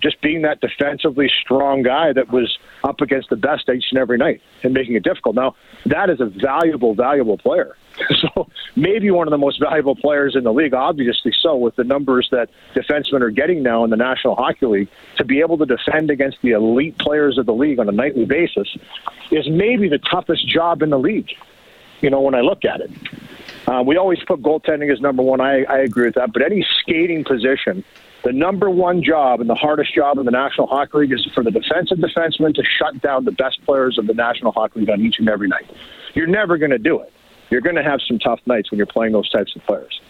just 0.00 0.20
being 0.20 0.42
that 0.42 0.60
defensively 0.60 1.30
strong 1.42 1.82
guy 1.82 2.12
that 2.12 2.30
was 2.30 2.58
up 2.84 3.00
against 3.00 3.30
the 3.30 3.36
best 3.36 3.68
each 3.68 3.86
and 3.90 3.98
every 3.98 4.18
night 4.18 4.42
and 4.62 4.74
making 4.74 4.94
it 4.96 5.04
difficult. 5.04 5.36
Now 5.36 5.54
that 5.86 6.10
is 6.10 6.20
a 6.20 6.26
valuable, 6.26 6.94
valuable 6.94 7.38
player. 7.38 7.76
So 8.34 8.48
maybe 8.76 9.10
one 9.10 9.26
of 9.26 9.30
the 9.30 9.38
most 9.38 9.60
valuable 9.60 9.96
players 9.96 10.36
in 10.36 10.44
the 10.44 10.52
league, 10.52 10.74
obviously 10.74 11.32
so, 11.42 11.56
with 11.56 11.76
the 11.76 11.84
numbers 11.84 12.28
that 12.30 12.50
defensemen 12.74 13.20
are 13.22 13.30
getting 13.30 13.62
now 13.62 13.84
in 13.84 13.90
the 13.90 13.96
National 13.96 14.34
Hockey 14.34 14.66
League, 14.66 14.88
to 15.16 15.24
be 15.24 15.40
able 15.40 15.58
to 15.58 15.66
defend 15.66 16.10
against 16.10 16.38
the 16.42 16.50
elite 16.50 16.96
players 16.98 17.38
of 17.38 17.46
the 17.46 17.54
league 17.54 17.78
on 17.78 17.88
a 17.88 17.92
nightly 17.92 18.24
basis 18.24 18.76
is 19.30 19.48
maybe 19.48 19.88
the 19.88 19.98
toughest 19.98 20.46
job 20.46 20.82
in 20.82 20.90
the 20.90 20.98
league. 20.98 21.30
You 22.00 22.10
know, 22.10 22.20
when 22.20 22.34
I 22.34 22.40
look 22.40 22.64
at 22.64 22.80
it. 22.80 22.90
Uh, 23.66 23.82
we 23.86 23.96
always 23.96 24.18
put 24.24 24.42
goaltending 24.42 24.92
as 24.92 25.00
number 25.00 25.22
one. 25.22 25.40
I, 25.40 25.62
I 25.64 25.78
agree 25.78 26.06
with 26.06 26.16
that. 26.16 26.32
But 26.32 26.42
any 26.42 26.66
skating 26.80 27.24
position, 27.24 27.84
the 28.24 28.32
number 28.32 28.68
one 28.68 29.02
job 29.02 29.40
and 29.40 29.48
the 29.48 29.54
hardest 29.54 29.94
job 29.94 30.18
in 30.18 30.24
the 30.24 30.32
National 30.32 30.66
Hockey 30.66 30.98
League 30.98 31.12
is 31.12 31.26
for 31.34 31.44
the 31.44 31.50
defensive 31.50 31.98
defenseman 31.98 32.54
to 32.54 32.62
shut 32.64 33.00
down 33.00 33.24
the 33.24 33.32
best 33.32 33.64
players 33.64 33.98
of 33.98 34.06
the 34.06 34.14
National 34.14 34.52
Hockey 34.52 34.80
League 34.80 34.90
on 34.90 35.00
each 35.00 35.18
and 35.18 35.28
every 35.28 35.48
night. 35.48 35.70
You're 36.14 36.26
never 36.26 36.58
going 36.58 36.72
to 36.72 36.78
do 36.78 37.00
it. 37.00 37.12
You're 37.52 37.60
going 37.60 37.76
to 37.76 37.82
have 37.82 38.00
some 38.08 38.18
tough 38.18 38.40
nights 38.46 38.70
when 38.70 38.78
you're 38.78 38.86
playing 38.86 39.12
those 39.12 39.28
types 39.28 39.54
of 39.54 39.62
players. 39.64 40.00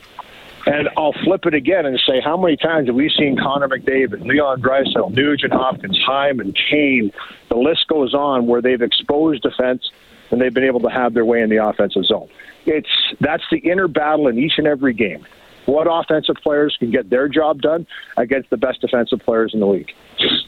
And 0.65 0.89
I'll 0.97 1.13
flip 1.25 1.45
it 1.45 1.55
again 1.55 1.87
and 1.87 2.01
say, 2.07 2.21
how 2.21 2.37
many 2.37 2.57
times 2.57 2.87
have 2.87 2.95
we 2.95 3.11
seen 3.11 3.37
Connor 3.37 3.67
McDavid, 3.67 4.25
Leon 4.25 4.63
Draisaitl, 4.63 5.13
Nugent 5.13 5.53
Hopkins, 5.53 6.01
Hyman, 6.07 6.53
Kane? 6.53 7.11
The 7.49 7.57
list 7.57 7.89
goes 7.89 8.15
on 8.15 8.47
where 8.47 8.63
they've 8.63 8.81
exposed 8.81 9.43
defense 9.43 9.91
and 10.31 10.41
they've 10.41 10.55
been 10.55 10.63
able 10.63 10.79
to 10.83 10.89
have 10.89 11.15
their 11.15 11.25
way 11.25 11.43
in 11.43 11.51
the 11.51 11.57
offensive 11.57 12.05
zone. 12.05 12.29
It's 12.65 12.89
that's 13.19 13.43
the 13.51 13.59
inner 13.59 13.89
battle 13.89 14.29
in 14.29 14.39
each 14.39 14.59
and 14.59 14.69
every 14.69 14.95
game. 14.95 15.27
What 15.67 15.89
offensive 15.91 16.37
players 16.45 16.77
can 16.79 16.93
get 16.93 17.11
their 17.11 17.27
job 17.27 17.61
done 17.61 17.89
against 18.17 18.51
the 18.51 18.57
best 18.57 18.83
defensive 18.83 19.19
players 19.19 19.53
in 19.53 19.59
the 19.59 19.67
league? 19.67 19.93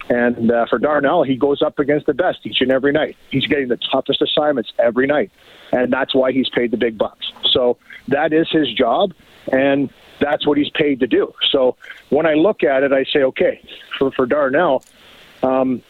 And 0.08 0.50
uh, 0.50 0.66
for 0.68 0.78
Darnell, 0.78 1.22
he 1.22 1.36
goes 1.36 1.62
up 1.62 1.78
against 1.78 2.06
the 2.06 2.14
best 2.14 2.40
each 2.44 2.60
and 2.60 2.70
every 2.70 2.92
night. 2.92 3.16
He's 3.30 3.46
getting 3.46 3.68
the 3.68 3.78
toughest 3.90 4.20
assignments 4.20 4.72
every 4.78 5.06
night, 5.06 5.30
and 5.72 5.92
that's 5.92 6.14
why 6.14 6.32
he's 6.32 6.48
paid 6.50 6.70
the 6.70 6.76
big 6.76 6.98
bucks. 6.98 7.26
So 7.50 7.78
that 8.08 8.32
is 8.32 8.48
his 8.50 8.70
job, 8.72 9.14
and 9.50 9.90
that's 10.20 10.46
what 10.46 10.58
he's 10.58 10.70
paid 10.70 11.00
to 11.00 11.06
do. 11.06 11.32
So 11.50 11.76
when 12.10 12.26
I 12.26 12.34
look 12.34 12.62
at 12.62 12.82
it, 12.82 12.92
I 12.92 13.04
say, 13.04 13.22
okay, 13.22 13.66
for 13.98 14.10
for 14.10 14.26
Darnell, 14.26 14.84
um, 15.42 15.82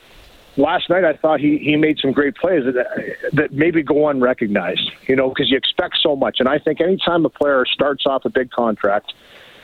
last 0.57 0.89
night 0.89 1.05
I 1.05 1.15
thought 1.15 1.41
he, 1.41 1.59
he 1.59 1.77
made 1.77 1.99
some 1.99 2.13
great 2.13 2.37
plays 2.37 2.65
that, 2.65 3.17
that 3.33 3.53
maybe 3.53 3.83
go 3.83 4.09
unrecognized, 4.09 4.91
you 5.09 5.17
know, 5.17 5.29
because 5.29 5.51
you 5.51 5.57
expect 5.57 5.99
so 6.03 6.15
much. 6.15 6.41
And 6.41 6.49
I 6.49 6.59
think 6.59 6.81
anytime 6.81 7.25
a 7.25 7.31
player 7.31 7.65
starts 7.67 8.07
off 8.07 8.25
a 8.25 8.31
big 8.31 8.51
contract 8.51 9.13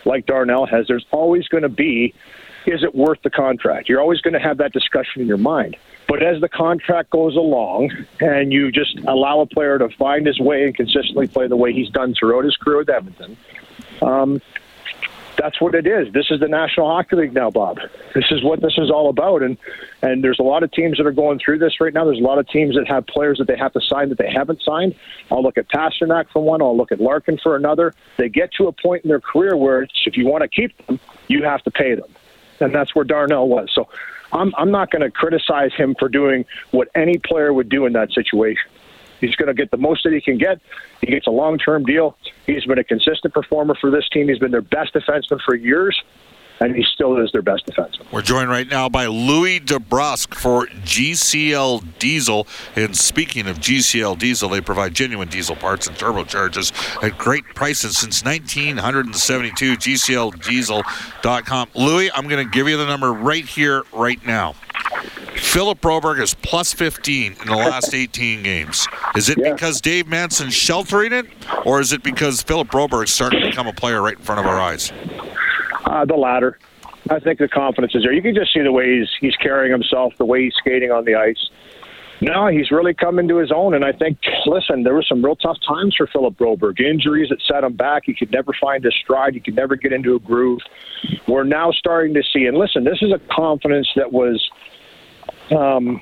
like 0.05 0.27
Darnell 0.27 0.67
has, 0.67 0.87
there's 0.89 1.07
always 1.11 1.47
going 1.49 1.63
to 1.63 1.69
be 1.69 2.15
is 2.67 2.83
it 2.83 2.95
worth 2.95 3.23
the 3.23 3.31
contract? 3.31 3.89
You're 3.89 4.01
always 4.01 4.21
going 4.21 4.35
to 4.35 4.41
have 4.41 4.59
that 4.59 4.73
discussion 4.73 5.23
in 5.23 5.29
your 5.29 5.39
mind. 5.39 5.77
But 6.09 6.23
as 6.23 6.41
the 6.41 6.49
contract 6.49 7.11
goes 7.11 7.37
along 7.37 7.91
and 8.21 8.53
you 8.53 8.73
just 8.73 8.99
allow 9.07 9.41
a 9.41 9.47
player 9.47 9.79
to 9.79 9.89
find 9.91 10.27
his 10.27 10.41
way 10.41 10.65
and 10.65 10.75
consistently 10.75 11.29
play 11.29 11.47
the 11.47 11.57
way 11.57 11.73
he's 11.73 11.91
done 11.91 12.15
throughout 12.19 12.45
his 12.45 12.57
career 12.57 12.79
with 12.79 12.91
Edmonton, 12.91 13.37
um, 14.03 14.41
that's 15.41 15.61
what 15.61 15.75
it 15.75 15.87
is. 15.87 16.13
This 16.13 16.27
is 16.31 16.41
the 16.41 16.49
National 16.49 16.87
Hockey 16.89 17.17
League 17.17 17.33
now, 17.33 17.51
Bob. 17.51 17.79
This 18.15 18.27
is 18.31 18.43
what 18.43 18.61
this 18.61 18.75
is 18.77 18.91
all 18.91 19.09
about. 19.09 19.43
And 19.43 19.57
and 20.03 20.23
there's 20.23 20.39
a 20.39 20.43
lot 20.43 20.63
of 20.63 20.71
teams 20.73 20.99
that 20.99 21.07
are 21.07 21.13
going 21.13 21.39
through 21.39 21.59
this 21.59 21.81
right 21.81 21.95
now. 21.95 22.05
There's 22.05 22.19
a 22.19 22.23
lot 22.23 22.39
of 22.39 22.47
teams 22.49 22.77
that 22.77 22.87
have 22.89 23.07
players 23.07 23.39
that 23.39 23.47
they 23.47 23.57
have 23.57 23.73
to 23.73 23.81
sign 23.81 24.11
that 24.11 24.19
they 24.19 24.31
haven't 24.31 24.63
signed. 24.63 24.95
I'll 25.31 25.43
look 25.43 25.57
at 25.57 25.69
Pastrnak 25.69 26.27
for 26.31 26.43
one. 26.43 26.61
I'll 26.61 26.77
look 26.77 26.93
at 26.93 27.01
Larkin 27.01 27.39
for 27.39 27.57
another. 27.57 27.95
They 28.19 28.29
get 28.29 28.53
to 28.55 28.67
a 28.67 28.73
point 28.73 29.05
in 29.05 29.09
their 29.09 29.21
career 29.21 29.57
where 29.57 29.87
if 30.05 30.17
you 30.17 30.27
want 30.27 30.43
to 30.43 30.49
keep 30.49 30.77
them, 30.87 31.01
you 31.29 31.43
have 31.45 31.63
to 31.63 31.71
pay 31.71 31.95
them, 31.95 32.11
and 32.61 32.75
that's 32.75 32.95
where 32.95 33.05
Darnell 33.05 33.49
was. 33.49 33.71
So 33.75 33.89
I'm 34.33 34.55
I'm 34.57 34.71
not 34.71 34.91
going 34.91 35.03
to 35.03 35.11
criticize 35.11 35.73
him 35.75 35.95
for 35.99 36.09
doing 36.09 36.45
what 36.71 36.89
any 36.95 37.19
player 37.19 37.53
would 37.53 37.69
do 37.69 37.87
in 37.87 37.93
that 37.95 38.13
situation. 38.13 38.71
He's 39.21 39.37
going 39.37 39.49
to 39.49 39.55
get 39.55 39.71
the 39.71 39.77
most 39.77 40.05
that 40.05 40.13
he 40.13 40.21
can 40.21 40.39
get. 40.39 40.61
He 41.01 41.09
gets 41.09 41.27
a 41.27 41.31
long 41.31 41.59
term 41.59 41.85
deal. 41.85 42.17
He's 42.47 42.65
been 42.65 42.79
a 42.79 42.85
consistent 42.85 43.35
performer 43.35 43.75
for 43.75 43.91
this 43.91 44.09
team. 44.09 44.29
He's 44.29 44.39
been 44.39 44.51
their 44.51 44.63
best 44.63 44.95
defenseman 44.95 45.41
for 45.43 45.55
years 45.55 46.03
and 46.61 46.77
he 46.77 46.85
still 46.85 47.17
is 47.19 47.33
their 47.33 47.43
best 47.43 47.67
defenseman. 47.67 48.11
We're 48.13 48.23
joined 48.23 48.51
right 48.51 48.69
now 48.69 48.89
by 48.89 49.07
Louie 49.07 49.61
DeBrusk 49.61 50.35
for 50.35 50.67
GCL 50.67 51.99
Diesel. 51.99 52.47
And 52.77 52.97
speaking 52.97 53.47
of 53.47 53.59
GCL 53.59 54.19
Diesel, 54.19 54.49
they 54.51 54.61
provide 54.61 54.95
genuine 54.95 55.29
diesel 55.29 55.57
parts 55.57 55.87
and 55.87 55.97
turbochargers 55.97 56.73
at 57.03 57.17
great 57.17 57.45
prices 57.55 57.97
since 57.97 58.23
1972. 58.23 59.77
GCLDiesel.com. 59.77 61.69
Louis, 61.75 62.11
I'm 62.15 62.29
going 62.29 62.45
to 62.45 62.51
give 62.51 62.69
you 62.69 62.77
the 62.77 62.87
number 62.87 63.13
right 63.13 63.45
here, 63.45 63.83
right 63.93 64.25
now. 64.27 64.55
Philip 65.37 65.81
Broberg 65.81 66.21
is 66.21 66.35
plus 66.35 66.73
15 66.75 67.37
in 67.41 67.49
the 67.49 67.57
last 67.57 67.95
18 67.95 68.43
games. 68.43 68.87
Is 69.17 69.31
it 69.31 69.39
yeah. 69.39 69.53
because 69.53 69.81
Dave 69.81 70.07
Manson's 70.07 70.55
sheltering 70.55 71.13
it, 71.13 71.27
or 71.65 71.81
is 71.81 71.93
it 71.93 72.03
because 72.03 72.43
Philip 72.43 72.69
Broberg's 72.69 73.11
starting 73.11 73.41
to 73.41 73.49
become 73.49 73.67
a 73.67 73.73
player 73.73 74.03
right 74.03 74.17
in 74.17 74.23
front 74.23 74.41
of 74.41 74.47
our 74.47 74.61
eyes? 74.61 74.93
Uh, 75.91 76.05
the 76.05 76.15
latter. 76.15 76.57
I 77.11 77.19
think 77.19 77.41
the 77.41 77.49
confidence 77.49 77.97
is 77.97 78.05
there. 78.05 78.13
You 78.13 78.23
can 78.23 78.33
just 78.33 78.53
see 78.53 78.61
the 78.61 78.71
way 78.71 78.99
he's 78.99 79.09
he's 79.21 79.35
carrying 79.37 79.73
himself, 79.73 80.13
the 80.19 80.25
way 80.25 80.45
he's 80.45 80.55
skating 80.55 80.93
on 80.93 81.05
the 81.05 81.17
ice. 81.17 81.51
No, 82.21 82.47
he's 82.47 82.71
really 82.71 82.95
come 82.95 83.19
into 83.19 83.39
his 83.39 83.51
own, 83.51 83.75
and 83.75 83.85
I 83.85 83.91
think. 83.91 84.19
Listen, 84.47 84.85
there 84.85 84.95
were 84.95 85.03
some 85.03 85.25
real 85.25 85.35
tough 85.35 85.57
times 85.67 85.97
for 85.97 86.07
Philip 86.07 86.37
Broberg. 86.37 86.79
Injuries 86.79 87.31
that 87.31 87.41
set 87.43 87.65
him 87.65 87.75
back. 87.75 88.05
He 88.07 88.15
could 88.15 88.31
never 88.31 88.53
find 88.61 88.85
his 88.85 88.95
stride. 89.03 89.35
He 89.35 89.41
could 89.41 89.57
never 89.57 89.75
get 89.75 89.93
into 89.93 90.15
a 90.15 90.21
groove. 90.21 90.61
We're 91.27 91.43
now 91.43 91.73
starting 91.73 92.15
to 92.15 92.23
see, 92.23 92.45
and 92.47 92.57
listen, 92.57 92.85
this 92.85 93.03
is 93.03 93.11
a 93.11 93.19
confidence 93.35 93.89
that 93.97 94.13
was 94.13 94.49
um, 95.51 96.01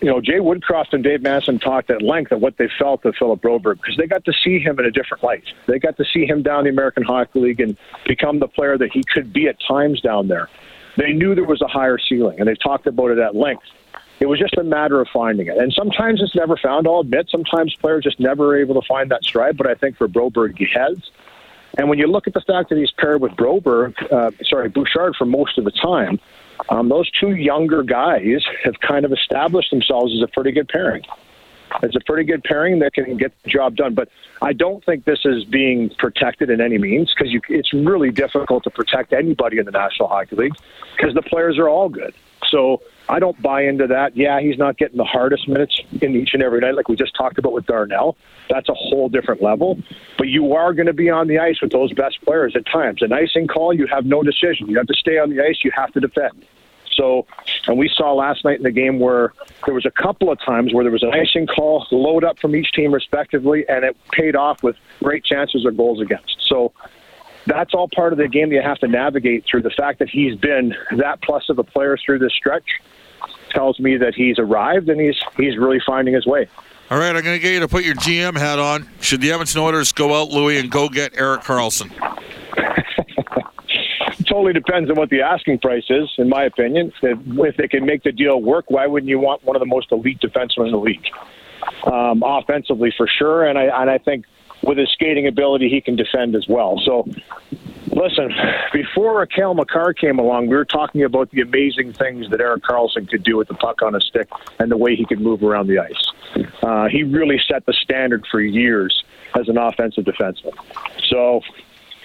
you 0.00 0.08
know, 0.08 0.20
Jay 0.20 0.38
Woodcroft 0.38 0.92
and 0.92 1.02
Dave 1.02 1.22
Manson 1.22 1.58
talked 1.58 1.90
at 1.90 2.02
length 2.02 2.32
of 2.32 2.40
what 2.40 2.56
they 2.56 2.68
felt 2.78 3.04
of 3.04 3.14
Philip 3.16 3.40
Broberg 3.40 3.76
because 3.80 3.96
they 3.96 4.06
got 4.06 4.24
to 4.24 4.32
see 4.32 4.58
him 4.58 4.78
in 4.78 4.84
a 4.84 4.90
different 4.90 5.22
light. 5.22 5.44
They 5.66 5.78
got 5.78 5.96
to 5.96 6.04
see 6.04 6.26
him 6.26 6.42
down 6.42 6.64
the 6.64 6.70
American 6.70 7.02
Hockey 7.02 7.40
League 7.40 7.60
and 7.60 7.76
become 8.06 8.38
the 8.38 8.48
player 8.48 8.76
that 8.78 8.92
he 8.92 9.02
could 9.02 9.32
be 9.32 9.48
at 9.48 9.56
times 9.66 10.00
down 10.00 10.28
there. 10.28 10.48
They 10.96 11.12
knew 11.12 11.34
there 11.34 11.44
was 11.44 11.62
a 11.62 11.66
higher 11.66 11.98
ceiling, 11.98 12.38
and 12.38 12.48
they've 12.48 12.60
talked 12.60 12.86
about 12.86 13.10
it 13.10 13.18
at 13.18 13.34
length. 13.34 13.64
It 14.20 14.26
was 14.26 14.38
just 14.38 14.56
a 14.56 14.62
matter 14.62 15.00
of 15.00 15.08
finding 15.12 15.48
it. 15.48 15.58
And 15.58 15.72
sometimes 15.72 16.22
it's 16.22 16.34
never 16.36 16.56
found, 16.56 16.86
I'll 16.86 17.00
admit. 17.00 17.28
Sometimes 17.30 17.74
players 17.74 18.04
just 18.04 18.20
never 18.20 18.54
are 18.54 18.58
able 18.58 18.80
to 18.80 18.86
find 18.86 19.10
that 19.10 19.24
stride, 19.24 19.56
but 19.56 19.66
I 19.66 19.74
think 19.74 19.96
for 19.96 20.06
Broberg, 20.06 20.56
he 20.56 20.66
has. 20.72 20.98
And 21.76 21.88
when 21.88 21.98
you 21.98 22.06
look 22.06 22.28
at 22.28 22.34
the 22.34 22.40
fact 22.40 22.68
that 22.68 22.78
he's 22.78 22.92
paired 22.92 23.20
with 23.20 23.32
Broberg, 23.32 23.94
uh, 24.12 24.30
sorry, 24.44 24.68
Bouchard 24.68 25.16
for 25.16 25.24
most 25.24 25.58
of 25.58 25.64
the 25.64 25.72
time, 25.72 26.20
um, 26.68 26.88
those 26.88 27.10
two 27.10 27.34
younger 27.34 27.82
guys 27.82 28.42
have 28.64 28.78
kind 28.80 29.04
of 29.04 29.12
established 29.12 29.70
themselves 29.70 30.12
as 30.14 30.22
a 30.22 30.28
pretty 30.28 30.52
good 30.52 30.68
pairing. 30.68 31.02
It's 31.82 31.96
a 31.96 32.00
pretty 32.06 32.24
good 32.24 32.44
pairing 32.44 32.78
that 32.80 32.94
can 32.94 33.16
get 33.16 33.32
the 33.42 33.50
job 33.50 33.76
done. 33.76 33.94
But 33.94 34.08
I 34.40 34.52
don't 34.52 34.84
think 34.84 35.04
this 35.04 35.20
is 35.24 35.44
being 35.44 35.90
protected 35.98 36.50
in 36.50 36.60
any 36.60 36.78
means 36.78 37.12
because 37.12 37.34
it's 37.48 37.72
really 37.72 38.10
difficult 38.10 38.64
to 38.64 38.70
protect 38.70 39.12
anybody 39.12 39.58
in 39.58 39.64
the 39.64 39.72
National 39.72 40.08
Hockey 40.08 40.36
League 40.36 40.54
because 40.96 41.14
the 41.14 41.22
players 41.22 41.58
are 41.58 41.68
all 41.68 41.88
good. 41.88 42.14
So 42.48 42.80
I 43.08 43.18
don't 43.18 43.40
buy 43.42 43.64
into 43.64 43.86
that. 43.88 44.16
Yeah, 44.16 44.40
he's 44.40 44.56
not 44.56 44.78
getting 44.78 44.96
the 44.96 45.04
hardest 45.04 45.46
minutes 45.48 45.78
in 46.00 46.16
each 46.16 46.30
and 46.32 46.42
every 46.42 46.60
night, 46.60 46.74
like 46.74 46.88
we 46.88 46.96
just 46.96 47.14
talked 47.14 47.38
about 47.38 47.52
with 47.52 47.66
Darnell. 47.66 48.16
That's 48.48 48.68
a 48.68 48.74
whole 48.74 49.08
different 49.08 49.42
level. 49.42 49.78
But 50.16 50.28
you 50.28 50.54
are 50.54 50.72
going 50.72 50.86
to 50.86 50.94
be 50.94 51.10
on 51.10 51.28
the 51.28 51.38
ice 51.38 51.60
with 51.60 51.72
those 51.72 51.92
best 51.92 52.22
players 52.22 52.54
at 52.56 52.64
times. 52.66 53.02
An 53.02 53.12
icing 53.12 53.46
call, 53.46 53.74
you 53.74 53.86
have 53.86 54.06
no 54.06 54.22
decision. 54.22 54.68
You 54.68 54.78
have 54.78 54.86
to 54.86 54.94
stay 54.94 55.18
on 55.18 55.30
the 55.30 55.42
ice. 55.42 55.58
You 55.62 55.70
have 55.76 55.92
to 55.92 56.00
defend. 56.00 56.46
So, 56.92 57.26
and 57.66 57.76
we 57.76 57.88
saw 57.88 58.12
last 58.12 58.44
night 58.44 58.58
in 58.58 58.62
the 58.62 58.70
game 58.70 59.00
where 59.00 59.32
there 59.64 59.74
was 59.74 59.84
a 59.84 59.90
couple 59.90 60.30
of 60.30 60.38
times 60.40 60.72
where 60.72 60.84
there 60.84 60.92
was 60.92 61.02
an 61.02 61.12
icing 61.12 61.46
call, 61.46 61.86
load 61.90 62.24
up 62.24 62.38
from 62.38 62.54
each 62.54 62.72
team 62.72 62.94
respectively, 62.94 63.64
and 63.68 63.84
it 63.84 63.96
paid 64.12 64.36
off 64.36 64.62
with 64.62 64.76
great 65.02 65.24
chances 65.24 65.66
or 65.66 65.72
goals 65.72 66.00
against. 66.00 66.36
So 66.48 66.72
that's 67.46 67.74
all 67.74 67.88
part 67.94 68.12
of 68.12 68.18
the 68.18 68.28
game 68.28 68.48
that 68.50 68.54
you 68.54 68.62
have 68.62 68.78
to 68.78 68.88
navigate 68.88 69.44
through. 69.50 69.62
The 69.62 69.70
fact 69.70 69.98
that 69.98 70.08
he's 70.08 70.36
been 70.36 70.74
that 70.96 71.22
plus 71.22 71.48
of 71.48 71.58
a 71.58 71.64
player 71.64 71.96
through 71.96 72.18
this 72.20 72.32
stretch 72.32 72.66
tells 73.50 73.78
me 73.78 73.96
that 73.98 74.14
he's 74.14 74.38
arrived 74.38 74.88
and 74.88 75.00
he's 75.00 75.16
he's 75.36 75.56
really 75.56 75.80
finding 75.86 76.14
his 76.14 76.26
way. 76.26 76.48
All 76.90 76.98
right, 76.98 77.16
I'm 77.16 77.22
going 77.22 77.36
to 77.36 77.38
get 77.38 77.52
you 77.52 77.60
to 77.60 77.68
put 77.68 77.84
your 77.84 77.94
GM 77.94 78.36
hat 78.36 78.58
on. 78.58 78.88
Should 79.00 79.22
the 79.22 79.32
Edmonton 79.32 79.62
Oilers 79.62 79.92
go 79.92 80.20
out, 80.20 80.28
Louis, 80.28 80.58
and 80.58 80.70
go 80.70 80.90
get 80.90 81.16
Erik 81.16 81.40
Karlsson? 81.40 81.90
totally 84.28 84.52
depends 84.52 84.90
on 84.90 84.96
what 84.96 85.10
the 85.10 85.22
asking 85.22 85.58
price 85.60 85.84
is, 85.88 86.10
in 86.18 86.28
my 86.28 86.44
opinion. 86.44 86.92
If, 87.02 87.18
if 87.26 87.56
they 87.56 87.68
can 87.68 87.86
make 87.86 88.02
the 88.02 88.12
deal 88.12 88.40
work, 88.40 88.66
why 88.68 88.86
wouldn't 88.86 89.08
you 89.08 89.18
want 89.18 89.44
one 89.44 89.56
of 89.56 89.60
the 89.60 89.66
most 89.66 89.92
elite 89.92 90.20
defensemen 90.20 90.66
in 90.66 90.72
the 90.72 90.78
league? 90.78 91.06
Um, 91.84 92.22
offensively, 92.24 92.92
for 92.96 93.06
sure, 93.06 93.44
and 93.46 93.58
I 93.58 93.64
and 93.64 93.88
I 93.90 93.98
think 93.98 94.26
with 94.66 94.78
his 94.78 94.90
skating 94.90 95.26
ability, 95.26 95.68
he 95.68 95.80
can 95.80 95.96
defend 95.96 96.34
as 96.34 96.46
well. 96.48 96.80
So, 96.84 97.06
listen, 97.88 98.32
before 98.72 99.24
Cale 99.26 99.54
Makar 99.54 99.94
came 99.94 100.18
along, 100.18 100.48
we 100.48 100.56
were 100.56 100.64
talking 100.64 101.04
about 101.04 101.30
the 101.30 101.42
amazing 101.42 101.92
things 101.92 102.30
that 102.30 102.40
Erik 102.40 102.62
Karlsson 102.62 103.08
could 103.08 103.22
do 103.22 103.36
with 103.36 103.48
the 103.48 103.54
puck 103.54 103.82
on 103.82 103.94
a 103.94 104.00
stick 104.00 104.28
and 104.58 104.70
the 104.70 104.76
way 104.76 104.96
he 104.96 105.04
could 105.04 105.20
move 105.20 105.42
around 105.42 105.66
the 105.66 105.78
ice. 105.78 106.52
Uh, 106.62 106.88
he 106.88 107.02
really 107.02 107.40
set 107.46 107.66
the 107.66 107.72
standard 107.72 108.26
for 108.30 108.40
years 108.40 109.04
as 109.34 109.48
an 109.48 109.58
offensive 109.58 110.04
defenseman. 110.04 110.54
So, 111.08 111.42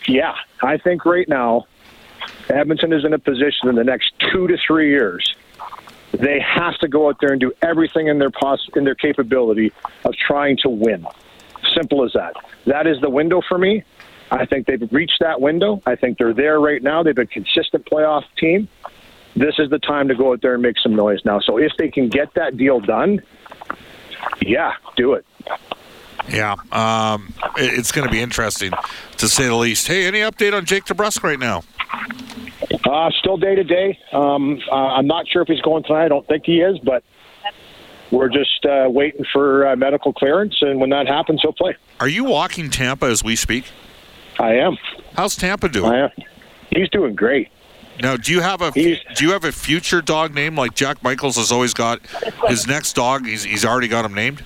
yeah, 0.08 0.36
I 0.62 0.78
think 0.78 1.06
right 1.06 1.28
now 1.28 1.68
Edmonton 2.50 2.94
is 2.94 3.06
in 3.06 3.14
a 3.14 3.20
position 3.20 3.70
in 3.70 3.76
the 3.76 3.84
next 3.84 4.14
two 4.32 4.48
to 4.48 4.58
three 4.66 4.90
years. 4.90 5.36
They 6.12 6.40
have 6.40 6.78
to 6.80 6.88
go 6.88 7.08
out 7.08 7.18
there 7.22 7.32
and 7.32 7.40
do 7.40 7.52
everything 7.62 8.08
in 8.08 8.18
their 8.18 8.32
poss- 8.32 8.68
in 8.76 8.84
their 8.84 8.96
capability 8.96 9.72
of 10.04 10.16
trying 10.16 10.58
to 10.64 10.70
win. 10.70 11.06
Simple 11.74 12.04
as 12.04 12.14
that. 12.14 12.34
That 12.66 12.88
is 12.88 13.00
the 13.02 13.10
window 13.10 13.42
for 13.48 13.58
me. 13.58 13.84
I 14.32 14.46
think 14.46 14.68
they've 14.68 14.82
reached 14.92 15.18
that 15.22 15.42
window. 15.42 15.82
I 15.86 15.96
think 15.96 16.18
they're 16.18 16.34
there 16.34 16.60
right 16.60 16.82
now. 16.82 17.04
They've 17.04 17.16
been 17.16 17.26
a 17.26 17.28
consistent 17.28 17.86
playoff 17.86 18.24
team. 18.38 18.68
This 19.36 19.56
is 19.58 19.70
the 19.70 19.80
time 19.80 20.08
to 20.10 20.16
go 20.16 20.34
out 20.34 20.42
there 20.42 20.54
and 20.54 20.62
make 20.62 20.78
some 20.80 20.96
noise 20.96 21.20
now. 21.26 21.40
So 21.40 21.58
if 21.58 21.72
they 21.78 21.90
can 21.90 22.10
get 22.10 22.34
that 22.36 22.58
deal 22.58 22.80
done, 22.80 23.22
yeah, 24.42 24.74
do 24.96 25.14
it. 25.14 25.26
Yeah, 26.30 26.56
um, 26.72 27.34
it's 27.58 27.92
going 27.92 28.08
to 28.08 28.12
be 28.12 28.22
interesting 28.22 28.72
to 29.18 29.28
say 29.28 29.46
the 29.46 29.56
least. 29.56 29.88
Hey, 29.88 30.06
any 30.06 30.20
update 30.20 30.54
on 30.54 30.66
Jake 30.66 30.86
DeBrusk 30.86 31.24
right 31.24 31.40
now? 31.40 31.64
Uh, 32.84 33.10
still 33.20 33.38
day 33.38 33.56
to 33.56 33.64
day. 33.64 33.98
Um, 34.12 34.60
uh, 34.72 34.76
I'm 34.76 35.08
not 35.08 35.28
sure 35.28 35.42
if 35.42 35.48
he's 35.48 35.62
going 35.62 35.84
tonight. 35.84 36.06
I 36.06 36.08
don't 36.08 36.28
think 36.28 36.46
he 36.46 36.62
is, 36.62 36.78
but 36.80 37.04
we're 38.12 38.30
just 38.30 38.66
uh, 38.66 38.88
waiting 38.90 39.26
for 39.32 39.68
uh, 39.68 39.76
medical 39.76 40.14
clearance, 40.14 40.58
and 40.62 40.80
when 40.80 40.90
that 40.90 41.08
happens, 41.08 41.42
he'll 41.42 41.54
play. 41.54 41.76
Are 42.00 42.08
you 42.08 42.24
walking 42.24 42.70
Tampa 42.70 43.06
as 43.06 43.24
we 43.24 43.36
speak? 43.36 43.66
I 44.40 44.54
am. 44.56 44.78
How's 45.16 45.36
Tampa 45.36 45.70
doing? 45.70 45.92
I 45.92 46.06
am. 46.06 46.10
He's 46.72 46.90
doing 46.90 47.16
great. 47.16 47.50
Now, 48.02 48.16
do 48.16 48.32
you 48.32 48.40
have 48.40 48.62
a 48.62 48.72
he's, 48.72 49.00
do 49.16 49.26
you 49.26 49.32
have 49.34 49.44
a 49.44 49.52
future 49.52 50.02
dog 50.02 50.34
name 50.34 50.56
like 50.56 50.74
Jack 50.74 51.04
Michaels 51.04 51.36
has 51.36 51.52
always 51.52 51.74
got? 51.74 52.00
His 52.48 52.66
next 52.66 52.94
dog, 52.94 53.26
he's 53.26 53.44
he's 53.44 53.66
already 53.66 53.90
got 53.90 54.06
him 54.06 54.14
named. 54.14 54.44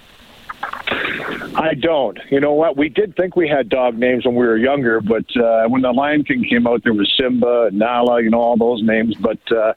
I 1.56 1.76
don't. 1.76 2.18
You 2.32 2.40
know 2.40 2.54
what? 2.54 2.78
We 2.78 2.90
did 2.90 3.16
think 3.16 3.36
we 3.36 3.48
had 3.48 3.70
dog 3.70 3.96
names 3.96 4.26
when 4.26 4.34
we 4.34 4.46
were 4.46 4.58
younger, 4.58 5.02
but 5.02 5.26
uh, 5.38 5.68
when 5.68 5.84
the 5.84 5.92
Lion 5.92 6.24
King 6.24 6.44
came 6.50 6.66
out, 6.66 6.84
there 6.84 6.94
was 6.94 7.14
Simba, 7.16 7.70
Nala, 7.72 8.24
you 8.24 8.32
know, 8.32 8.40
all 8.40 8.58
those 8.58 8.82
names. 8.82 9.16
But 9.16 9.40
uh, 9.52 9.74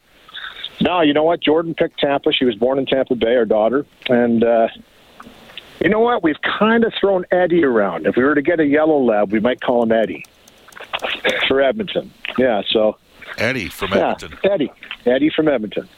no, 0.81 1.01
you 1.01 1.13
know 1.13 1.23
what? 1.23 1.41
Jordan 1.41 1.75
picked 1.75 1.99
Tampa. 1.99 2.33
She 2.33 2.45
was 2.45 2.55
born 2.55 2.79
in 2.79 2.87
Tampa 2.87 3.15
Bay, 3.15 3.37
our 3.37 3.45
daughter, 3.45 3.87
and 4.09 4.45
uh, 4.45 4.69
you 5.81 5.89
know 5.89 6.01
what? 6.01 6.23
We've 6.23 6.41
kind 6.59 6.85
of 6.85 6.93
thrown 6.99 7.25
Eddie 7.31 7.65
around. 7.65 8.07
If 8.07 8.17
we 8.17 8.25
were 8.25 8.35
to 8.35 8.43
get 8.43 8.61
a 8.61 8.67
yellow 8.67 8.99
lab, 8.99 9.33
we 9.33 9.41
might 9.41 9.61
call 9.61 9.83
him 9.83 9.93
Eddie 9.93 10.25
for 11.49 11.61
Edmonton. 11.61 12.13
Yeah. 12.39 12.63
So 12.69 12.99
Eddie 13.39 13.69
from 13.69 13.93
yeah, 13.93 14.13
Edmonton. 14.13 14.39
Eddie. 14.51 14.73
Eddie 15.05 15.31
from 15.31 15.49
Edmonton. 15.49 15.89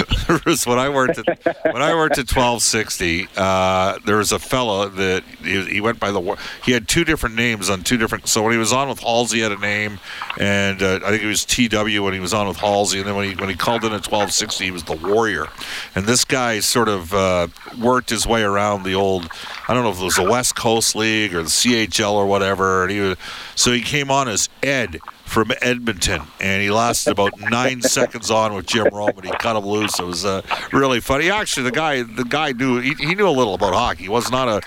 when 0.66 0.78
I 0.78 0.88
worked 0.88 1.18
at 1.18 1.56
when 1.72 1.82
I 1.82 1.94
worked 1.94 2.18
at 2.18 2.28
twelve 2.28 2.62
sixty. 2.62 3.28
Uh, 3.36 3.98
there 4.04 4.16
was 4.16 4.32
a 4.32 4.38
fella 4.38 4.88
that 4.90 5.24
he, 5.42 5.64
he, 5.64 5.80
went 5.80 6.00
by 6.00 6.10
the 6.10 6.38
he 6.64 6.72
had 6.72 6.88
two 6.88 7.04
different 7.04 7.34
names 7.34 7.68
on 7.68 7.82
two 7.82 7.96
different. 7.96 8.28
So 8.28 8.42
when 8.42 8.52
he 8.52 8.58
was 8.58 8.72
on 8.72 8.88
with 8.88 9.00
Halsey, 9.00 9.38
he 9.38 9.42
had 9.42 9.52
a 9.52 9.58
name, 9.58 9.98
and 10.38 10.82
uh, 10.82 11.00
I 11.04 11.10
think 11.10 11.22
it 11.22 11.26
was 11.26 11.44
TW 11.44 12.02
when 12.02 12.14
he 12.14 12.20
was 12.20 12.32
on 12.32 12.48
with 12.48 12.56
Halsey, 12.56 12.98
and 12.98 13.06
then 13.08 13.16
when 13.16 13.30
he 13.30 13.34
when 13.34 13.48
he 13.48 13.56
called 13.56 13.84
in 13.84 13.92
at 13.92 14.04
twelve 14.04 14.32
sixty, 14.32 14.66
he 14.66 14.70
was 14.70 14.84
the 14.84 14.96
Warrior. 14.96 15.46
And 15.94 16.06
this 16.06 16.24
guy 16.24 16.60
sort 16.60 16.88
of 16.88 17.12
uh, 17.12 17.48
worked 17.80 18.10
his 18.10 18.26
way 18.26 18.42
around 18.42 18.84
the 18.84 18.94
old. 18.94 19.28
I 19.68 19.74
don't 19.74 19.82
know 19.84 19.90
if 19.90 20.00
it 20.00 20.04
was 20.04 20.16
the 20.16 20.30
West 20.30 20.56
Coast 20.56 20.94
League 20.96 21.34
or 21.34 21.42
the 21.42 21.48
CHL 21.48 22.12
or 22.12 22.26
whatever. 22.26 22.82
And 22.82 22.90
he 22.90 23.00
was, 23.00 23.16
so 23.54 23.72
he 23.72 23.80
came 23.80 24.10
on 24.10 24.28
as 24.28 24.48
Ed 24.62 24.98
from 25.32 25.50
Edmonton, 25.62 26.20
and 26.40 26.60
he 26.60 26.70
lasted 26.70 27.12
about 27.12 27.40
nine 27.40 27.80
seconds 27.96 28.30
on 28.30 28.52
with 28.52 28.66
Jim 28.66 28.86
Rome, 28.92 29.12
and 29.16 29.24
he 29.24 29.30
cut 29.32 29.56
him 29.56 29.64
loose. 29.64 29.98
It 29.98 30.04
was 30.04 30.26
uh, 30.26 30.42
really 30.72 31.00
funny. 31.00 31.30
Actually, 31.30 31.62
the 31.64 31.72
guy, 31.72 32.02
the 32.02 32.24
guy 32.24 32.52
knew 32.52 32.80
he, 32.80 32.92
he, 32.94 33.14
knew 33.14 33.26
a 33.26 33.30
little 33.30 33.54
about 33.54 33.72
hockey. 33.72 34.02
He 34.02 34.08
was 34.10 34.30
not 34.30 34.48
a, 34.48 34.60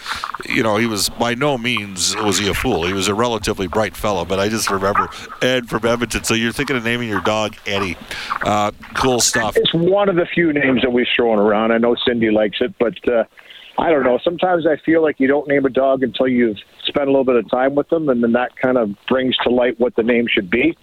you 0.52 0.64
know, 0.64 0.78
he 0.78 0.88
was 0.88 1.08
by 1.08 1.36
no 1.36 1.60
means 1.60 2.16
was 2.16 2.40
he 2.40 2.48
a 2.50 2.56
fool. 2.56 2.88
He 2.88 2.94
was 2.94 3.08
a 3.08 3.14
relatively 3.14 3.68
bright 3.68 3.96
fellow. 3.96 4.26
But 4.26 4.40
I 4.40 4.50
just 4.50 4.72
remember 4.72 5.08
Ed 5.40 5.70
from 5.70 5.86
Edmonton. 5.86 6.24
So 6.24 6.34
you're 6.34 6.52
thinking 6.52 6.76
of 6.76 6.84
naming 6.84 7.10
your 7.10 7.22
dog 7.22 7.56
Eddie? 7.68 7.96
Uh, 8.42 8.72
cool 8.96 9.20
stuff. 9.20 9.56
It's 9.58 9.74
one 9.74 10.10
of 10.10 10.16
the 10.16 10.26
few 10.26 10.52
names 10.52 10.82
that 10.82 10.90
we've 10.90 11.06
thrown 11.16 11.38
around. 11.38 11.74
I 11.74 11.78
know 11.78 11.96
Cindy 12.08 12.32
likes 12.32 12.58
it, 12.60 12.74
but. 12.80 13.08
Uh, 13.08 13.26
I 13.77 13.89
don't 13.89 14.03
know. 14.03 14.17
Sometimes 14.24 14.65
I 14.65 14.77
feel 14.77 15.01
like 15.01 15.20
you 15.20 15.27
don't 15.27 15.48
name 15.48 15.65
a 15.65 15.70
dog 15.70 16.01
until 16.03 16.27
you've 16.27 16.58
spent 16.86 17.08
a 17.08 17.12
little 17.12 17.25
bit 17.25 17.36
of 17.36 17.50
time 17.50 17.75
with 17.75 17.89
them, 17.89 18.10
and 18.10 18.24
then 18.24 18.32
that 18.34 18.55
kind 18.55 18.77
of 18.77 18.96
brings 19.08 19.36
to 19.38 19.50
light 19.50 19.79
what 19.79 19.96
the 19.96 20.03
name 20.03 20.27
should 20.27 20.50
be. 20.50 20.77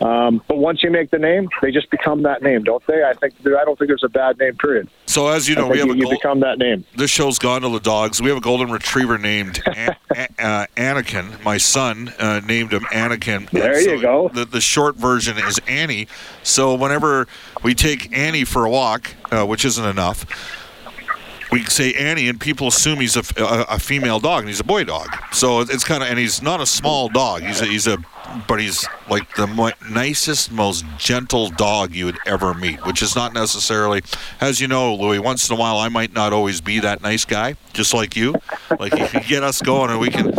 Um, 0.00 0.42
but 0.48 0.56
once 0.56 0.82
you 0.82 0.90
make 0.90 1.10
the 1.10 1.18
name, 1.18 1.48
they 1.60 1.70
just 1.70 1.90
become 1.90 2.22
that 2.22 2.42
name, 2.42 2.64
don't 2.64 2.84
they? 2.86 3.04
I 3.04 3.12
think 3.12 3.34
I 3.46 3.64
don't 3.64 3.78
think 3.78 3.88
there's 3.88 4.02
a 4.02 4.08
bad 4.08 4.38
name. 4.38 4.56
Period. 4.56 4.88
So 5.06 5.28
as 5.28 5.48
you 5.48 5.54
know, 5.54 5.68
we 5.68 5.78
have 5.78 5.88
you, 5.88 5.92
a 5.92 5.96
you 5.96 6.08
become 6.08 6.40
that 6.40 6.58
name. 6.58 6.84
This 6.96 7.10
show's 7.10 7.38
gone 7.38 7.62
to 7.62 7.68
the 7.68 7.78
dogs. 7.78 8.20
We 8.20 8.28
have 8.28 8.38
a 8.38 8.40
golden 8.40 8.72
retriever 8.72 9.18
named 9.18 9.62
a- 9.66 9.96
uh, 10.38 10.66
Anakin. 10.76 11.42
My 11.44 11.56
son 11.58 12.12
uh, 12.18 12.40
named 12.40 12.72
him 12.72 12.82
Anakin. 12.86 13.48
There 13.50 13.80
so 13.80 13.92
you 13.92 14.00
go. 14.00 14.28
The, 14.28 14.44
the, 14.44 14.60
short 14.60 14.96
version 14.96 15.38
is 15.38 15.60
Annie. 15.68 16.08
So 16.42 16.74
whenever 16.74 17.28
we 17.62 17.74
take 17.74 18.16
Annie 18.16 18.44
for 18.44 18.64
a 18.64 18.70
walk, 18.70 19.14
uh, 19.30 19.44
which 19.44 19.64
isn't 19.64 19.84
enough 19.84 20.26
we 21.52 21.64
say 21.66 21.92
Annie, 21.92 22.28
and 22.28 22.40
people 22.40 22.68
assume 22.68 22.98
he's 22.98 23.16
a, 23.16 23.22
a, 23.36 23.74
a, 23.74 23.78
female 23.78 24.18
dog, 24.18 24.40
and 24.40 24.48
he's 24.48 24.60
a 24.60 24.64
boy 24.64 24.84
dog. 24.84 25.08
So 25.32 25.60
it's 25.60 25.84
kind 25.84 26.02
of, 26.02 26.08
and 26.08 26.18
he's 26.18 26.40
not 26.40 26.62
a 26.62 26.66
small 26.66 27.10
dog. 27.10 27.42
He's 27.42 27.60
a, 27.60 27.66
he's 27.66 27.86
a, 27.86 27.98
but 28.48 28.58
he's 28.58 28.86
like 29.10 29.34
the 29.36 29.46
mo- 29.46 29.72
nicest, 29.90 30.50
most 30.50 30.86
gentle 30.96 31.50
dog 31.50 31.94
you 31.94 32.06
would 32.06 32.18
ever 32.26 32.54
meet, 32.54 32.84
which 32.86 33.02
is 33.02 33.14
not 33.14 33.34
necessarily, 33.34 34.02
as 34.40 34.60
you 34.60 34.66
know, 34.66 34.94
Louis. 34.94 35.18
Once 35.18 35.48
in 35.50 35.54
a 35.54 35.58
while, 35.58 35.76
I 35.76 35.88
might 35.88 36.14
not 36.14 36.32
always 36.32 36.62
be 36.62 36.80
that 36.80 37.02
nice 37.02 37.26
guy, 37.26 37.56
just 37.74 37.92
like 37.92 38.16
you. 38.16 38.34
Like 38.80 38.94
if 38.94 39.12
you 39.12 39.20
can 39.20 39.28
get 39.28 39.42
us 39.42 39.60
going, 39.60 39.90
and 39.90 40.00
we 40.00 40.08
can 40.08 40.32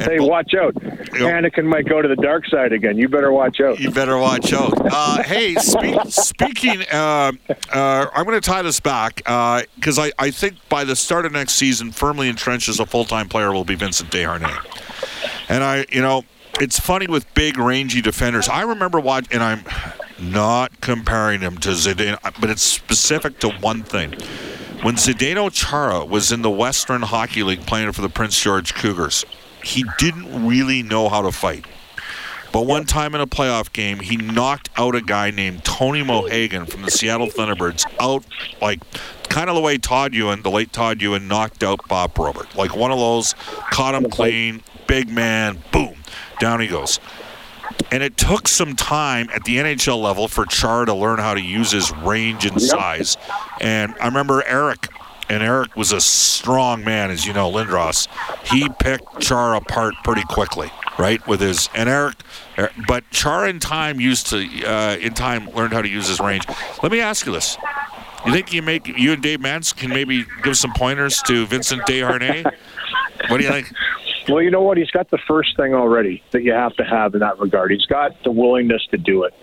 Hey, 0.00 0.18
watch 0.18 0.54
out. 0.54 0.74
Anakin 0.74 1.64
might 1.64 1.86
go 1.86 2.02
to 2.02 2.08
the 2.08 2.16
dark 2.16 2.46
side 2.46 2.72
again. 2.72 2.96
You 2.96 3.08
better 3.08 3.32
watch 3.32 3.60
out. 3.60 3.78
You 3.78 3.90
better 3.90 4.18
watch 4.18 4.52
out. 4.52 4.72
Uh, 4.76 5.22
hey, 5.22 5.54
speak, 5.54 5.96
speaking, 6.08 6.82
uh, 6.92 7.32
uh, 7.72 8.06
I'm 8.12 8.24
going 8.24 8.40
to 8.40 8.46
tie 8.46 8.62
this 8.62 8.80
back 8.80 9.16
because 9.16 9.98
uh, 9.98 10.02
I, 10.02 10.12
I 10.18 10.30
think 10.30 10.56
by 10.68 10.84
the 10.84 10.96
start 10.96 11.26
of 11.26 11.32
next 11.32 11.54
season, 11.54 11.92
firmly 11.92 12.28
entrenched 12.28 12.68
as 12.68 12.80
a 12.80 12.86
full 12.86 13.04
time 13.04 13.28
player 13.28 13.52
will 13.52 13.64
be 13.64 13.74
Vincent 13.74 14.10
Desharnais. 14.10 14.64
And 15.48 15.62
I, 15.62 15.86
you 15.90 16.02
know, 16.02 16.24
it's 16.60 16.78
funny 16.78 17.06
with 17.06 17.32
big, 17.34 17.58
rangy 17.58 18.00
defenders. 18.00 18.48
I 18.48 18.62
remember 18.62 19.00
watching, 19.00 19.34
and 19.34 19.42
I'm 19.42 19.64
not 20.18 20.80
comparing 20.80 21.40
him 21.40 21.58
to 21.58 21.70
Zdeno, 21.70 22.18
but 22.40 22.50
it's 22.50 22.62
specific 22.62 23.38
to 23.40 23.50
one 23.50 23.82
thing. 23.82 24.12
When 24.82 24.96
Zdeno 24.96 25.50
Chara 25.52 26.04
was 26.04 26.30
in 26.30 26.42
the 26.42 26.50
Western 26.50 27.02
Hockey 27.02 27.42
League 27.42 27.66
playing 27.66 27.92
for 27.92 28.02
the 28.02 28.08
Prince 28.08 28.40
George 28.40 28.74
Cougars, 28.74 29.24
he 29.64 29.84
didn't 29.98 30.46
really 30.46 30.82
know 30.82 31.08
how 31.08 31.22
to 31.22 31.32
fight. 31.32 31.64
But 32.52 32.66
one 32.66 32.84
time 32.84 33.16
in 33.16 33.20
a 33.20 33.26
playoff 33.26 33.72
game, 33.72 33.98
he 33.98 34.16
knocked 34.16 34.70
out 34.76 34.94
a 34.94 35.00
guy 35.00 35.32
named 35.32 35.64
Tony 35.64 36.04
Mohagan 36.04 36.66
from 36.66 36.82
the 36.82 36.90
Seattle 36.90 37.26
Thunderbirds 37.26 37.84
out 37.98 38.24
like 38.62 38.80
kind 39.28 39.50
of 39.50 39.56
the 39.56 39.60
way 39.60 39.76
Todd 39.76 40.14
Ewen, 40.14 40.42
the 40.42 40.52
late 40.52 40.72
Todd 40.72 41.02
Ewen, 41.02 41.26
knocked 41.26 41.64
out 41.64 41.80
Bob 41.88 42.14
Probert. 42.14 42.54
Like 42.54 42.76
one 42.76 42.92
of 42.92 42.98
those, 42.98 43.34
caught 43.72 43.96
him 43.96 44.08
clean, 44.08 44.62
big 44.86 45.08
man, 45.08 45.64
boom, 45.72 45.96
down 46.38 46.60
he 46.60 46.68
goes. 46.68 47.00
And 47.90 48.04
it 48.04 48.16
took 48.16 48.46
some 48.46 48.76
time 48.76 49.28
at 49.34 49.42
the 49.42 49.56
NHL 49.56 50.00
level 50.00 50.28
for 50.28 50.46
Char 50.46 50.84
to 50.84 50.94
learn 50.94 51.18
how 51.18 51.34
to 51.34 51.40
use 51.40 51.72
his 51.72 51.90
range 51.96 52.46
and 52.46 52.62
size. 52.62 53.16
And 53.60 53.96
I 54.00 54.06
remember 54.06 54.44
Eric 54.46 54.88
and 55.28 55.42
Eric 55.42 55.76
was 55.76 55.92
a 55.92 56.00
strong 56.00 56.84
man, 56.84 57.10
as 57.10 57.26
you 57.26 57.32
know, 57.32 57.50
Lindros. 57.50 58.08
He 58.46 58.68
picked 58.80 59.20
Char 59.20 59.54
apart 59.54 59.94
pretty 60.04 60.22
quickly, 60.24 60.70
right? 60.98 61.24
With 61.26 61.40
his 61.40 61.68
and 61.74 61.88
Eric, 61.88 62.16
er, 62.58 62.70
but 62.86 63.08
Char 63.10 63.48
in 63.48 63.60
time 63.60 64.00
used 64.00 64.28
to 64.28 64.64
uh, 64.64 64.96
in 64.96 65.14
time 65.14 65.50
learned 65.50 65.72
how 65.72 65.82
to 65.82 65.88
use 65.88 66.08
his 66.08 66.20
range. 66.20 66.44
Let 66.82 66.92
me 66.92 67.00
ask 67.00 67.26
you 67.26 67.32
this: 67.32 67.56
You 68.26 68.32
think 68.32 68.52
you 68.52 68.62
make 68.62 68.86
you 68.86 69.12
and 69.12 69.22
Dave 69.22 69.40
Mance 69.40 69.72
can 69.72 69.90
maybe 69.90 70.24
give 70.42 70.56
some 70.56 70.72
pointers 70.74 71.22
to 71.22 71.46
Vincent 71.46 71.82
Desharnais? 71.82 72.44
what 73.28 73.38
do 73.38 73.44
you 73.44 73.50
think? 73.50 73.72
Well, 74.28 74.42
you 74.42 74.50
know 74.50 74.62
what? 74.62 74.78
He's 74.78 74.90
got 74.90 75.10
the 75.10 75.18
first 75.28 75.56
thing 75.56 75.74
already 75.74 76.22
that 76.30 76.42
you 76.42 76.52
have 76.52 76.74
to 76.76 76.84
have 76.84 77.14
in 77.14 77.20
that 77.20 77.38
regard. 77.38 77.70
He's 77.70 77.86
got 77.86 78.22
the 78.24 78.30
willingness 78.30 78.86
to 78.90 78.96
do 78.96 79.24
it. 79.24 79.34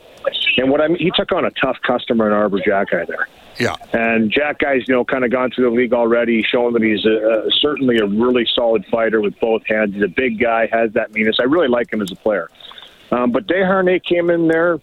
And 0.57 0.69
what 0.69 0.81
I 0.81 0.87
mean, 0.87 0.97
he 0.97 1.11
took 1.15 1.31
on 1.31 1.45
a 1.45 1.51
tough 1.51 1.77
customer 1.85 2.27
in 2.27 2.33
Arber 2.33 2.59
Xhekaj 2.59 3.07
there. 3.07 3.27
Yeah. 3.59 3.75
And 3.93 4.31
Xhekaj's, 4.31 4.87
you 4.87 4.95
know, 4.95 5.05
kind 5.05 5.25
of 5.25 5.31
gone 5.31 5.51
through 5.51 5.69
the 5.69 5.75
league 5.75 5.93
already, 5.93 6.41
showing 6.41 6.73
that 6.73 6.81
he's 6.81 7.05
a, 7.05 7.47
a, 7.47 7.51
certainly 7.51 7.97
a 7.97 8.05
really 8.05 8.47
solid 8.55 8.85
fighter 8.85 9.21
with 9.21 9.39
both 9.39 9.65
hands. 9.67 9.93
He's 9.93 10.03
a 10.03 10.07
big 10.07 10.39
guy, 10.39 10.67
has 10.71 10.93
that 10.93 11.13
meanness. 11.13 11.37
I 11.39 11.43
really 11.43 11.67
like 11.67 11.91
him 11.91 12.01
as 12.01 12.11
a 12.11 12.15
player. 12.15 12.49
Um, 13.11 13.31
but 13.31 13.47
Desharnais 13.47 14.03
came 14.03 14.29
in 14.29 14.47
there, 14.47 14.79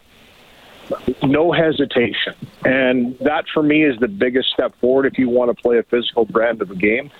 no 1.22 1.50
hesitation. 1.50 2.34
And 2.64 3.18
that, 3.20 3.44
for 3.52 3.62
me, 3.62 3.84
is 3.84 3.98
the 3.98 4.08
biggest 4.08 4.50
step 4.50 4.74
forward 4.80 5.06
if 5.06 5.18
you 5.18 5.28
want 5.28 5.54
to 5.54 5.62
play 5.62 5.78
a 5.78 5.82
physical 5.82 6.24
brand 6.24 6.60
of 6.62 6.70
a 6.70 6.76
game. 6.76 7.10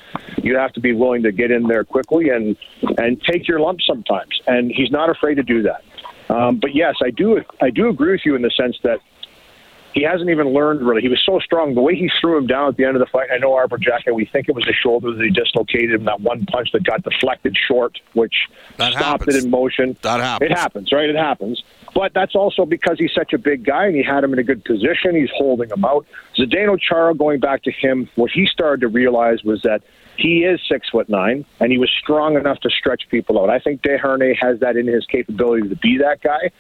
You 0.43 0.57
have 0.57 0.73
to 0.75 0.81
be 0.81 0.93
willing 0.93 1.23
to 1.23 1.33
get 1.33 1.51
in 1.51 1.67
there 1.67 1.85
quickly 1.85 2.29
and, 2.29 2.57
and 2.99 3.21
take 3.23 3.49
your 3.49 3.61
lumps 3.61 3.87
sometimes. 3.87 4.41
And 4.47 4.71
he's 4.71 4.91
not 4.91 5.11
afraid 5.11 5.37
to 5.37 5.43
do 5.43 5.63
that. 5.63 5.83
Um, 6.31 6.59
but 6.59 6.75
yes, 6.75 6.97
I 7.03 7.11
do 7.11 7.43
I 7.63 7.71
do 7.71 7.89
agree 7.89 8.13
with 8.13 8.21
you 8.27 8.35
in 8.37 8.43
the 8.43 8.51
sense 8.51 8.77
that 8.83 9.01
he 9.99 10.05
hasn't 10.05 10.31
even 10.31 10.53
learned 10.53 10.87
really. 10.87 11.03
He 11.03 11.09
was 11.09 11.21
so 11.27 11.41
strong. 11.41 11.75
The 11.75 11.81
way 11.81 11.97
he 11.97 12.09
threw 12.21 12.39
him 12.39 12.47
down 12.47 12.69
at 12.69 12.77
the 12.77 12.85
end 12.85 12.95
of 12.95 13.01
the 13.01 13.07
fight, 13.07 13.29
I 13.35 13.39
know 13.39 13.55
Arber 13.55 13.79
Xhekaj, 13.79 14.15
we 14.15 14.27
think 14.27 14.49
it 14.49 14.55
was 14.55 14.65
the 14.65 14.73
shoulder 14.73 15.13
that 15.13 15.25
he 15.25 15.31
dislocated 15.31 15.93
him, 15.93 16.05
that 16.05 16.21
one 16.21 16.47
punch 16.47 16.71
that 16.73 16.85
got 16.85 17.03
deflected 17.03 17.57
short, 17.67 17.99
which 18.13 18.35
that 18.77 18.93
stopped 18.93 19.23
happens. 19.23 19.35
it 19.35 19.45
in 19.45 19.51
motion. 19.51 19.97
That 20.03 20.21
happens. 20.21 20.51
It 20.51 20.57
happens, 20.57 20.93
right? 20.93 21.11
It 21.11 21.17
happens. 21.17 21.63
But 21.95 22.13
that's 22.15 22.37
also 22.37 22.65
because 22.65 22.99
he's 22.99 23.13
such 23.13 23.33
a 23.33 23.39
big 23.39 23.65
guy 23.65 23.87
and 23.87 23.97
he 23.97 24.05
had 24.05 24.23
him 24.23 24.33
in 24.33 24.39
a 24.39 24.45
good 24.45 24.65
position. 24.65 25.17
He's 25.17 25.31
holding 25.35 25.71
him 25.71 25.85
out. 25.85 26.07
Zdeno 26.39 26.79
Chara, 26.79 27.15
going 27.15 27.41
back 27.41 27.65
to 27.65 27.73
him, 27.73 28.09
what 28.15 28.31
he 28.31 28.47
started 28.47 28.83
to 28.83 28.89
realize 28.89 29.43
was 29.43 29.63
that 29.63 29.83
he 30.19 30.41
is 30.41 30.61
six 30.69 30.89
foot 30.91 31.09
nine 31.09 31.45
and 31.61 31.71
he 31.71 31.79
was 31.79 31.91
strong 32.03 32.37
enough 32.37 32.59
to 32.61 32.71
stretch 32.71 33.09
people 33.09 33.41
out. 33.41 33.49
I 33.49 33.61
think 33.61 33.83
Desharnais 33.83 34.37
has 34.41 34.59
that 34.61 34.77
in 34.77 34.87
his 34.87 35.07
capability 35.07 35.69
to 35.69 35.77
be 35.77 35.99
that 35.99 36.21
guy. 36.21 36.51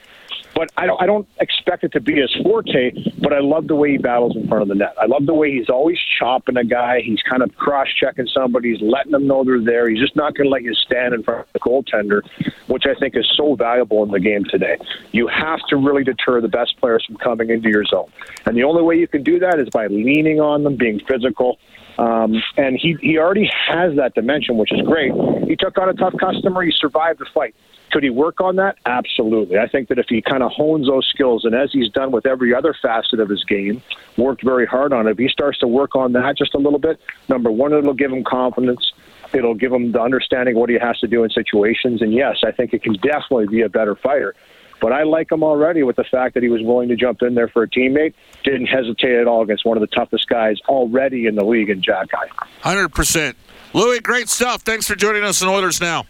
But 0.54 0.70
I 0.76 0.86
don't, 0.86 1.02
I 1.02 1.06
don't 1.06 1.28
expect 1.40 1.84
it 1.84 1.92
to 1.92 2.00
be 2.00 2.14
his 2.14 2.34
forte, 2.42 2.92
but 3.20 3.32
I 3.32 3.40
love 3.40 3.66
the 3.66 3.74
way 3.74 3.92
he 3.92 3.98
battles 3.98 4.36
in 4.36 4.46
front 4.48 4.62
of 4.62 4.68
the 4.68 4.76
net. 4.76 4.94
I 5.00 5.06
love 5.06 5.26
the 5.26 5.34
way 5.34 5.52
he's 5.52 5.68
always 5.68 5.98
chopping 6.18 6.56
a 6.56 6.64
guy. 6.64 7.00
He's 7.00 7.20
kind 7.22 7.42
of 7.42 7.54
cross 7.56 7.88
checking 7.88 8.28
somebody. 8.28 8.72
He's 8.72 8.80
letting 8.80 9.12
them 9.12 9.26
know 9.26 9.44
they're 9.44 9.60
there. 9.60 9.88
He's 9.88 10.00
just 10.00 10.16
not 10.16 10.34
going 10.34 10.46
to 10.46 10.50
let 10.50 10.62
you 10.62 10.74
stand 10.74 11.14
in 11.14 11.22
front 11.24 11.40
of 11.40 11.52
the 11.52 11.60
goaltender, 11.60 12.22
which 12.68 12.84
I 12.86 12.94
think 12.98 13.16
is 13.16 13.28
so 13.36 13.56
valuable 13.56 14.04
in 14.04 14.10
the 14.10 14.20
game 14.20 14.44
today. 14.44 14.78
You 15.10 15.26
have 15.26 15.60
to 15.68 15.76
really 15.76 16.04
deter 16.04 16.40
the 16.40 16.48
best 16.48 16.78
players 16.78 17.04
from 17.04 17.16
coming 17.16 17.50
into 17.50 17.68
your 17.68 17.84
zone. 17.84 18.10
And 18.46 18.56
the 18.56 18.62
only 18.62 18.82
way 18.82 18.96
you 18.96 19.08
can 19.08 19.24
do 19.24 19.40
that 19.40 19.58
is 19.58 19.68
by 19.70 19.88
leaning 19.88 20.40
on 20.40 20.62
them, 20.62 20.76
being 20.76 21.00
physical. 21.00 21.58
Um, 21.98 22.40
and 22.56 22.78
he, 22.80 22.96
he 23.00 23.18
already 23.18 23.50
has 23.68 23.96
that 23.96 24.14
dimension, 24.14 24.56
which 24.56 24.72
is 24.72 24.80
great. 24.82 25.12
He 25.48 25.56
took 25.56 25.76
on 25.78 25.88
a 25.88 25.94
tough 25.94 26.14
customer. 26.18 26.62
He 26.62 26.70
survived 26.70 27.18
the 27.18 27.26
fight. 27.34 27.54
Could 27.90 28.02
he 28.02 28.10
work 28.10 28.40
on 28.40 28.56
that? 28.56 28.76
Absolutely. 28.86 29.58
I 29.58 29.66
think 29.66 29.88
that 29.88 29.98
if 29.98 30.06
he 30.08 30.20
kind 30.22 30.42
of 30.42 30.52
hones 30.52 30.86
those 30.86 31.08
skills, 31.08 31.44
and 31.44 31.54
as 31.54 31.70
he's 31.72 31.90
done 31.90 32.12
with 32.12 32.26
every 32.26 32.54
other 32.54 32.74
facet 32.80 33.18
of 33.18 33.28
his 33.28 33.42
game, 33.44 33.82
worked 34.16 34.44
very 34.44 34.66
hard 34.66 34.92
on 34.92 35.06
it, 35.06 35.12
if 35.12 35.18
he 35.18 35.28
starts 35.28 35.58
to 35.60 35.66
work 35.66 35.96
on 35.96 36.12
that 36.12 36.36
just 36.36 36.54
a 36.54 36.58
little 36.58 36.78
bit, 36.78 37.00
number 37.28 37.50
one, 37.50 37.72
it'll 37.72 37.94
give 37.94 38.12
him 38.12 38.24
confidence. 38.24 38.92
It'll 39.32 39.54
give 39.54 39.72
him 39.72 39.92
the 39.92 40.00
understanding 40.00 40.54
of 40.54 40.60
what 40.60 40.70
he 40.70 40.78
has 40.78 40.98
to 41.00 41.06
do 41.06 41.24
in 41.24 41.30
situations. 41.30 42.00
And 42.02 42.12
yes, 42.12 42.36
I 42.46 42.52
think 42.52 42.72
it 42.72 42.82
can 42.82 42.94
definitely 42.94 43.46
be 43.46 43.62
a 43.62 43.68
better 43.68 43.96
fighter. 43.96 44.34
But 44.80 44.92
I 44.92 45.02
like 45.02 45.30
him 45.32 45.42
already 45.42 45.82
with 45.82 45.96
the 45.96 46.04
fact 46.04 46.34
that 46.34 46.42
he 46.42 46.48
was 46.48 46.62
willing 46.62 46.88
to 46.88 46.96
jump 46.96 47.22
in 47.22 47.34
there 47.34 47.48
for 47.48 47.62
a 47.62 47.68
teammate. 47.68 48.14
Didn't 48.44 48.66
hesitate 48.66 49.14
at 49.14 49.26
all 49.26 49.42
against 49.42 49.64
one 49.64 49.76
of 49.76 49.80
the 49.80 49.94
toughest 49.94 50.28
guys 50.28 50.56
already 50.68 51.26
in 51.26 51.34
the 51.34 51.44
league 51.44 51.70
in 51.70 51.80
Xhekaj. 51.80 52.28
100%. 52.62 53.34
Louis, 53.74 54.00
great 54.00 54.28
stuff. 54.28 54.62
Thanks 54.62 54.86
for 54.86 54.94
joining 54.94 55.24
us 55.24 55.42
in 55.42 55.48
Oilers 55.48 55.80
Now. 55.80 56.04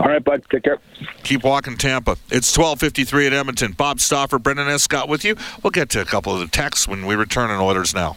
All 0.00 0.08
right, 0.08 0.24
bud. 0.24 0.42
Take 0.50 0.62
care. 0.62 0.78
Keep 1.24 1.44
walking, 1.44 1.76
Tampa. 1.76 2.16
It's 2.30 2.56
12:53 2.56 3.26
at 3.26 3.32
Edmonton. 3.34 3.72
Bob 3.72 4.00
Stauffer, 4.00 4.38
Brendan 4.38 4.68
Escott 4.68 5.08
with 5.08 5.24
you. 5.26 5.36
We'll 5.62 5.72
get 5.72 5.90
to 5.90 6.00
a 6.00 6.06
couple 6.06 6.32
of 6.32 6.40
the 6.40 6.46
texts 6.46 6.88
when 6.88 7.04
we 7.04 7.16
return 7.16 7.50
on 7.50 7.60
Oilers 7.60 7.94
now. 7.94 8.16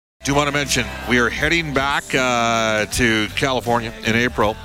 Do 0.23 0.35
want 0.35 0.49
to 0.49 0.51
mention 0.51 0.85
we 1.09 1.17
are 1.17 1.29
heading 1.29 1.73
back 1.73 2.03
uh, 2.13 2.85
to 2.85 3.27
California 3.29 3.91
in 4.05 4.15
April 4.15 4.55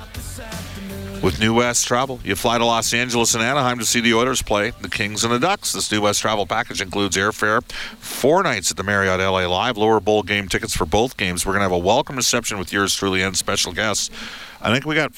with 1.23 1.39
New 1.39 1.55
West 1.55 1.87
Travel. 1.87 2.19
You 2.23 2.35
fly 2.35 2.59
to 2.59 2.65
Los 2.65 2.93
Angeles 2.93 3.33
and 3.33 3.43
Anaheim 3.43 3.79
to 3.79 3.85
see 3.85 3.99
the 3.99 4.13
Oilers 4.13 4.43
play 4.43 4.71
the 4.81 4.87
Kings 4.87 5.23
and 5.23 5.33
the 5.33 5.39
Ducks. 5.39 5.73
This 5.73 5.91
New 5.91 6.01
West 6.01 6.21
Travel 6.21 6.45
package 6.45 6.79
includes 6.79 7.17
airfare, 7.17 7.63
four 7.71 8.43
nights 8.43 8.69
at 8.69 8.77
the 8.77 8.83
Marriott 8.83 9.19
LA 9.19 9.47
Live, 9.47 9.77
lower 9.77 9.99
bowl 9.99 10.21
game 10.21 10.47
tickets 10.47 10.77
for 10.77 10.85
both 10.85 11.17
games. 11.17 11.43
We're 11.43 11.53
going 11.53 11.61
to 11.61 11.69
have 11.69 11.71
a 11.71 11.77
welcome 11.79 12.17
reception 12.17 12.59
with 12.59 12.71
yours 12.71 12.93
truly 12.93 13.23
and 13.23 13.35
special 13.35 13.73
guests. 13.73 14.11
I 14.61 14.71
think 14.71 14.85
we 14.85 14.93
got 14.93 15.11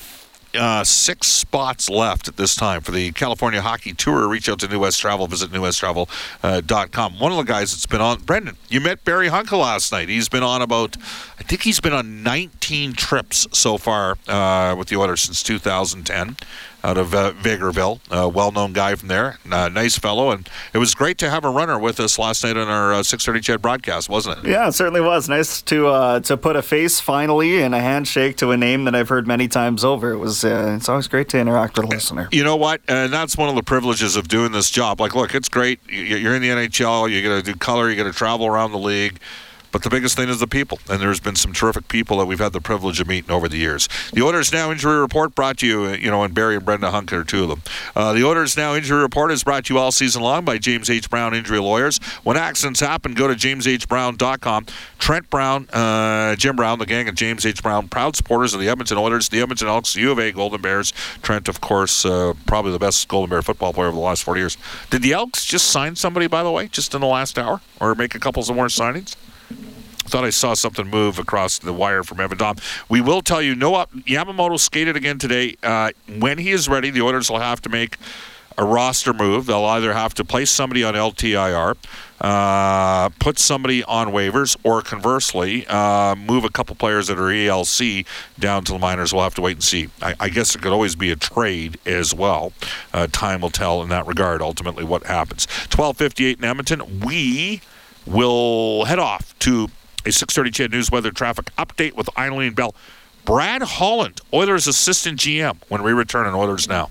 uh, 0.55 0.83
six 0.83 1.27
spots 1.27 1.89
left 1.89 2.27
at 2.27 2.37
this 2.37 2.55
time 2.55 2.81
for 2.81 2.91
the 2.91 3.11
California 3.11 3.61
Hockey 3.61 3.93
Tour. 3.93 4.27
Reach 4.27 4.49
out 4.49 4.59
to 4.59 4.67
New 4.67 4.79
West 4.79 4.99
Travel. 4.99 5.27
Visit 5.27 5.51
newwesttravel.com. 5.51 7.13
Uh, 7.13 7.17
One 7.19 7.31
of 7.31 7.37
the 7.37 7.43
guys 7.43 7.71
that's 7.71 7.85
been 7.85 8.01
on, 8.01 8.21
Brendan, 8.21 8.57
you 8.69 8.81
met 8.81 9.03
Barry 9.03 9.29
Hunka 9.29 9.59
last 9.59 9.91
night. 9.91 10.09
He's 10.09 10.29
been 10.29 10.43
on 10.43 10.61
about, 10.61 10.97
I 11.39 11.43
think 11.43 11.61
he's 11.63 11.79
been 11.79 11.93
on 11.93 12.23
19 12.23 12.93
trips 12.93 13.47
so 13.51 13.77
far 13.77 14.17
uh, 14.27 14.75
with 14.77 14.87
the 14.87 14.95
Oilers 14.97 15.21
since 15.21 15.43
2010 15.43 16.37
out 16.83 16.97
of 16.97 17.13
uh, 17.13 17.33
Vegreville, 17.33 17.99
a 18.09 18.27
well-known 18.27 18.73
guy 18.73 18.95
from 18.95 19.09
there, 19.09 19.37
uh, 19.51 19.69
nice 19.69 19.97
fellow, 19.97 20.31
and 20.31 20.47
it 20.73 20.77
was 20.77 20.95
great 20.95 21.17
to 21.19 21.29
have 21.29 21.43
a 21.43 21.49
runner 21.49 21.77
with 21.77 21.99
us 21.99 22.17
last 22.17 22.43
night 22.43 22.57
on 22.57 22.67
our 22.67 22.93
uh, 22.93 22.99
6:30 22.99 23.43
CHED 23.43 23.61
broadcast, 23.61 24.09
wasn't 24.09 24.39
it? 24.39 24.49
Yeah, 24.49 24.67
it 24.67 24.73
certainly 24.73 25.01
was 25.01 25.27
nice 25.27 25.61
to 25.63 25.87
uh, 25.87 26.19
to 26.21 26.37
put 26.37 26.55
a 26.55 26.61
face 26.61 26.99
finally 26.99 27.61
and 27.61 27.75
a 27.75 27.79
handshake 27.79 28.37
to 28.37 28.51
a 28.51 28.57
name 28.57 28.85
that 28.85 28.95
I've 28.95 29.09
heard 29.09 29.27
many 29.27 29.47
times 29.47 29.83
over. 29.83 30.11
It 30.11 30.17
was 30.17 30.43
uh, 30.43 30.75
it's 30.77 30.89
always 30.89 31.07
great 31.07 31.29
to 31.29 31.39
interact 31.39 31.77
with 31.77 31.87
a 31.87 31.89
listener. 31.89 32.29
You 32.31 32.43
know 32.43 32.55
what? 32.55 32.81
And 32.87 33.11
that's 33.11 33.37
one 33.37 33.49
of 33.49 33.55
the 33.55 33.63
privileges 33.63 34.15
of 34.15 34.27
doing 34.27 34.51
this 34.51 34.69
job. 34.69 35.01
Like, 35.01 35.15
look, 35.15 35.35
it's 35.35 35.49
great. 35.49 35.79
You're 35.89 36.35
in 36.35 36.41
the 36.41 36.49
NHL. 36.49 37.09
You 37.11 37.21
got 37.21 37.35
to 37.35 37.41
do 37.41 37.57
color. 37.57 37.89
You 37.89 37.95
got 37.95 38.11
to 38.11 38.17
travel 38.17 38.45
around 38.45 38.71
the 38.71 38.79
league. 38.79 39.19
But 39.71 39.83
the 39.83 39.89
biggest 39.89 40.15
thing 40.15 40.29
is 40.29 40.39
the 40.39 40.47
people, 40.47 40.79
and 40.89 41.01
there's 41.01 41.19
been 41.19 41.35
some 41.35 41.53
terrific 41.53 41.87
people 41.87 42.17
that 42.17 42.25
we've 42.25 42.39
had 42.39 42.53
the 42.53 42.61
privilege 42.61 42.99
of 42.99 43.07
meeting 43.07 43.31
over 43.31 43.47
the 43.47 43.57
years. 43.57 43.87
The 44.13 44.21
Oilers 44.21 44.51
Now 44.51 44.71
Injury 44.71 44.97
Report 44.97 45.35
brought 45.35 45.59
to 45.59 45.67
you, 45.67 45.89
you 45.89 46.09
know, 46.09 46.23
and 46.23 46.33
Barry 46.33 46.55
and 46.55 46.65
Brenda 46.65 46.91
Hunk 46.91 47.13
are 47.13 47.23
two 47.23 47.43
of 47.43 47.49
them. 47.49 47.61
Uh, 47.95 48.13
the 48.13 48.25
Oilers 48.25 48.57
Now 48.57 48.75
Injury 48.75 49.01
Report 49.01 49.31
is 49.31 49.43
brought 49.43 49.65
to 49.65 49.73
you 49.73 49.79
all 49.79 49.91
season 49.91 50.21
long 50.23 50.43
by 50.43 50.57
James 50.57 50.89
H. 50.89 51.09
Brown 51.09 51.35
Injury 51.35 51.59
Lawyers. 51.59 51.99
When 52.23 52.37
accidents 52.37 52.79
happen, 52.79 53.13
go 53.13 53.27
to 53.27 53.35
jameshbrown.com. 53.35 54.65
Trent 54.97 55.29
Brown, 55.29 55.69
uh, 55.69 56.35
Jim 56.35 56.55
Brown, 56.55 56.79
the 56.79 56.85
gang 56.85 57.07
of 57.07 57.15
James 57.15 57.45
H. 57.45 57.61
Brown, 57.61 57.87
proud 57.87 58.15
supporters 58.15 58.53
of 58.53 58.59
the 58.59 58.69
Edmonton 58.69 58.97
Oilers, 58.97 59.29
the 59.29 59.41
Edmonton 59.41 59.67
Elks, 59.67 59.95
U 59.95 60.11
of 60.11 60.19
A 60.19 60.31
Golden 60.31 60.61
Bears. 60.61 60.91
Trent, 61.21 61.47
of 61.47 61.61
course, 61.61 62.05
uh, 62.05 62.33
probably 62.47 62.71
the 62.71 62.79
best 62.79 63.07
Golden 63.07 63.29
Bear 63.29 63.41
football 63.41 63.73
player 63.73 63.87
of 63.87 63.95
the 63.95 64.01
last 64.01 64.23
40 64.23 64.41
years. 64.41 64.57
Did 64.89 65.03
the 65.03 65.13
Elks 65.13 65.45
just 65.45 65.67
sign 65.67 65.95
somebody, 65.95 66.27
by 66.27 66.43
the 66.43 66.51
way, 66.51 66.67
just 66.67 66.93
in 66.95 67.01
the 67.01 67.07
last 67.07 67.37
hour, 67.37 67.61
or 67.79 67.93
make 67.95 68.15
a 68.15 68.19
couple 68.19 68.41
of 68.41 68.55
more 68.55 68.67
signings? 68.67 69.15
Thought 70.09 70.25
I 70.25 70.29
saw 70.31 70.53
something 70.53 70.87
move 70.87 71.19
across 71.19 71.59
the 71.59 71.71
wire 71.71 72.03
from 72.03 72.19
Evan 72.19 72.37
Dom. 72.37 72.57
We 72.89 72.99
will 72.99 73.21
tell 73.21 73.41
you, 73.41 73.55
no, 73.55 73.71
Yamamoto 73.71 74.59
skated 74.59 74.97
again 74.97 75.17
today. 75.17 75.55
Uh, 75.63 75.91
when 76.17 76.37
he 76.37 76.51
is 76.51 76.67
ready, 76.67 76.89
the 76.89 77.01
Oilers 77.01 77.29
will 77.29 77.39
have 77.39 77.61
to 77.61 77.69
make 77.69 77.97
a 78.59 78.65
roster 78.65 79.13
move. 79.13 79.45
They'll 79.45 79.63
either 79.63 79.93
have 79.93 80.13
to 80.15 80.25
place 80.25 80.51
somebody 80.51 80.83
on 80.83 80.93
LTIR, 80.93 81.77
uh, 82.19 83.09
put 83.19 83.39
somebody 83.39 83.85
on 83.85 84.07
waivers, 84.09 84.57
or 84.63 84.81
conversely, 84.81 85.65
uh, 85.67 86.15
move 86.15 86.43
a 86.43 86.49
couple 86.49 86.75
players 86.75 87.07
that 87.07 87.17
are 87.17 87.31
ELC 87.31 88.05
down 88.37 88.65
to 88.65 88.73
the 88.73 88.79
minors. 88.79 89.13
We'll 89.13 89.23
have 89.23 89.35
to 89.35 89.41
wait 89.41 89.53
and 89.53 89.63
see. 89.63 89.89
I, 90.01 90.13
I 90.19 90.29
guess 90.29 90.55
it 90.55 90.61
could 90.61 90.73
always 90.73 90.95
be 90.97 91.09
a 91.09 91.15
trade 91.15 91.79
as 91.85 92.13
well. 92.13 92.51
Uh, 92.93 93.07
time 93.09 93.39
will 93.41 93.49
tell 93.49 93.81
in 93.81 93.89
that 93.89 94.05
regard. 94.05 94.41
Ultimately, 94.41 94.83
what 94.83 95.05
happens. 95.05 95.47
12:58 95.69 96.39
in 96.39 96.43
Edmonton. 96.43 96.99
We 96.99 97.61
will 98.05 98.85
head 98.85 98.99
off 98.99 99.37
to 99.39 99.69
a 100.09 100.11
6:30 100.11 100.51
CHED 100.51 100.71
News 100.71 100.91
weather 100.91 101.11
traffic 101.11 101.53
update 101.55 101.93
with 101.93 102.09
Eileen 102.17 102.53
Bell. 102.53 102.75
Brad 103.25 103.61
Holland, 103.61 104.21
Oilers 104.33 104.65
assistant 104.65 105.19
GM, 105.19 105.57
when 105.67 105.83
we 105.83 105.91
return 105.91 106.25
on 106.25 106.33
Oilers 106.33 106.67
Now. 106.67 106.89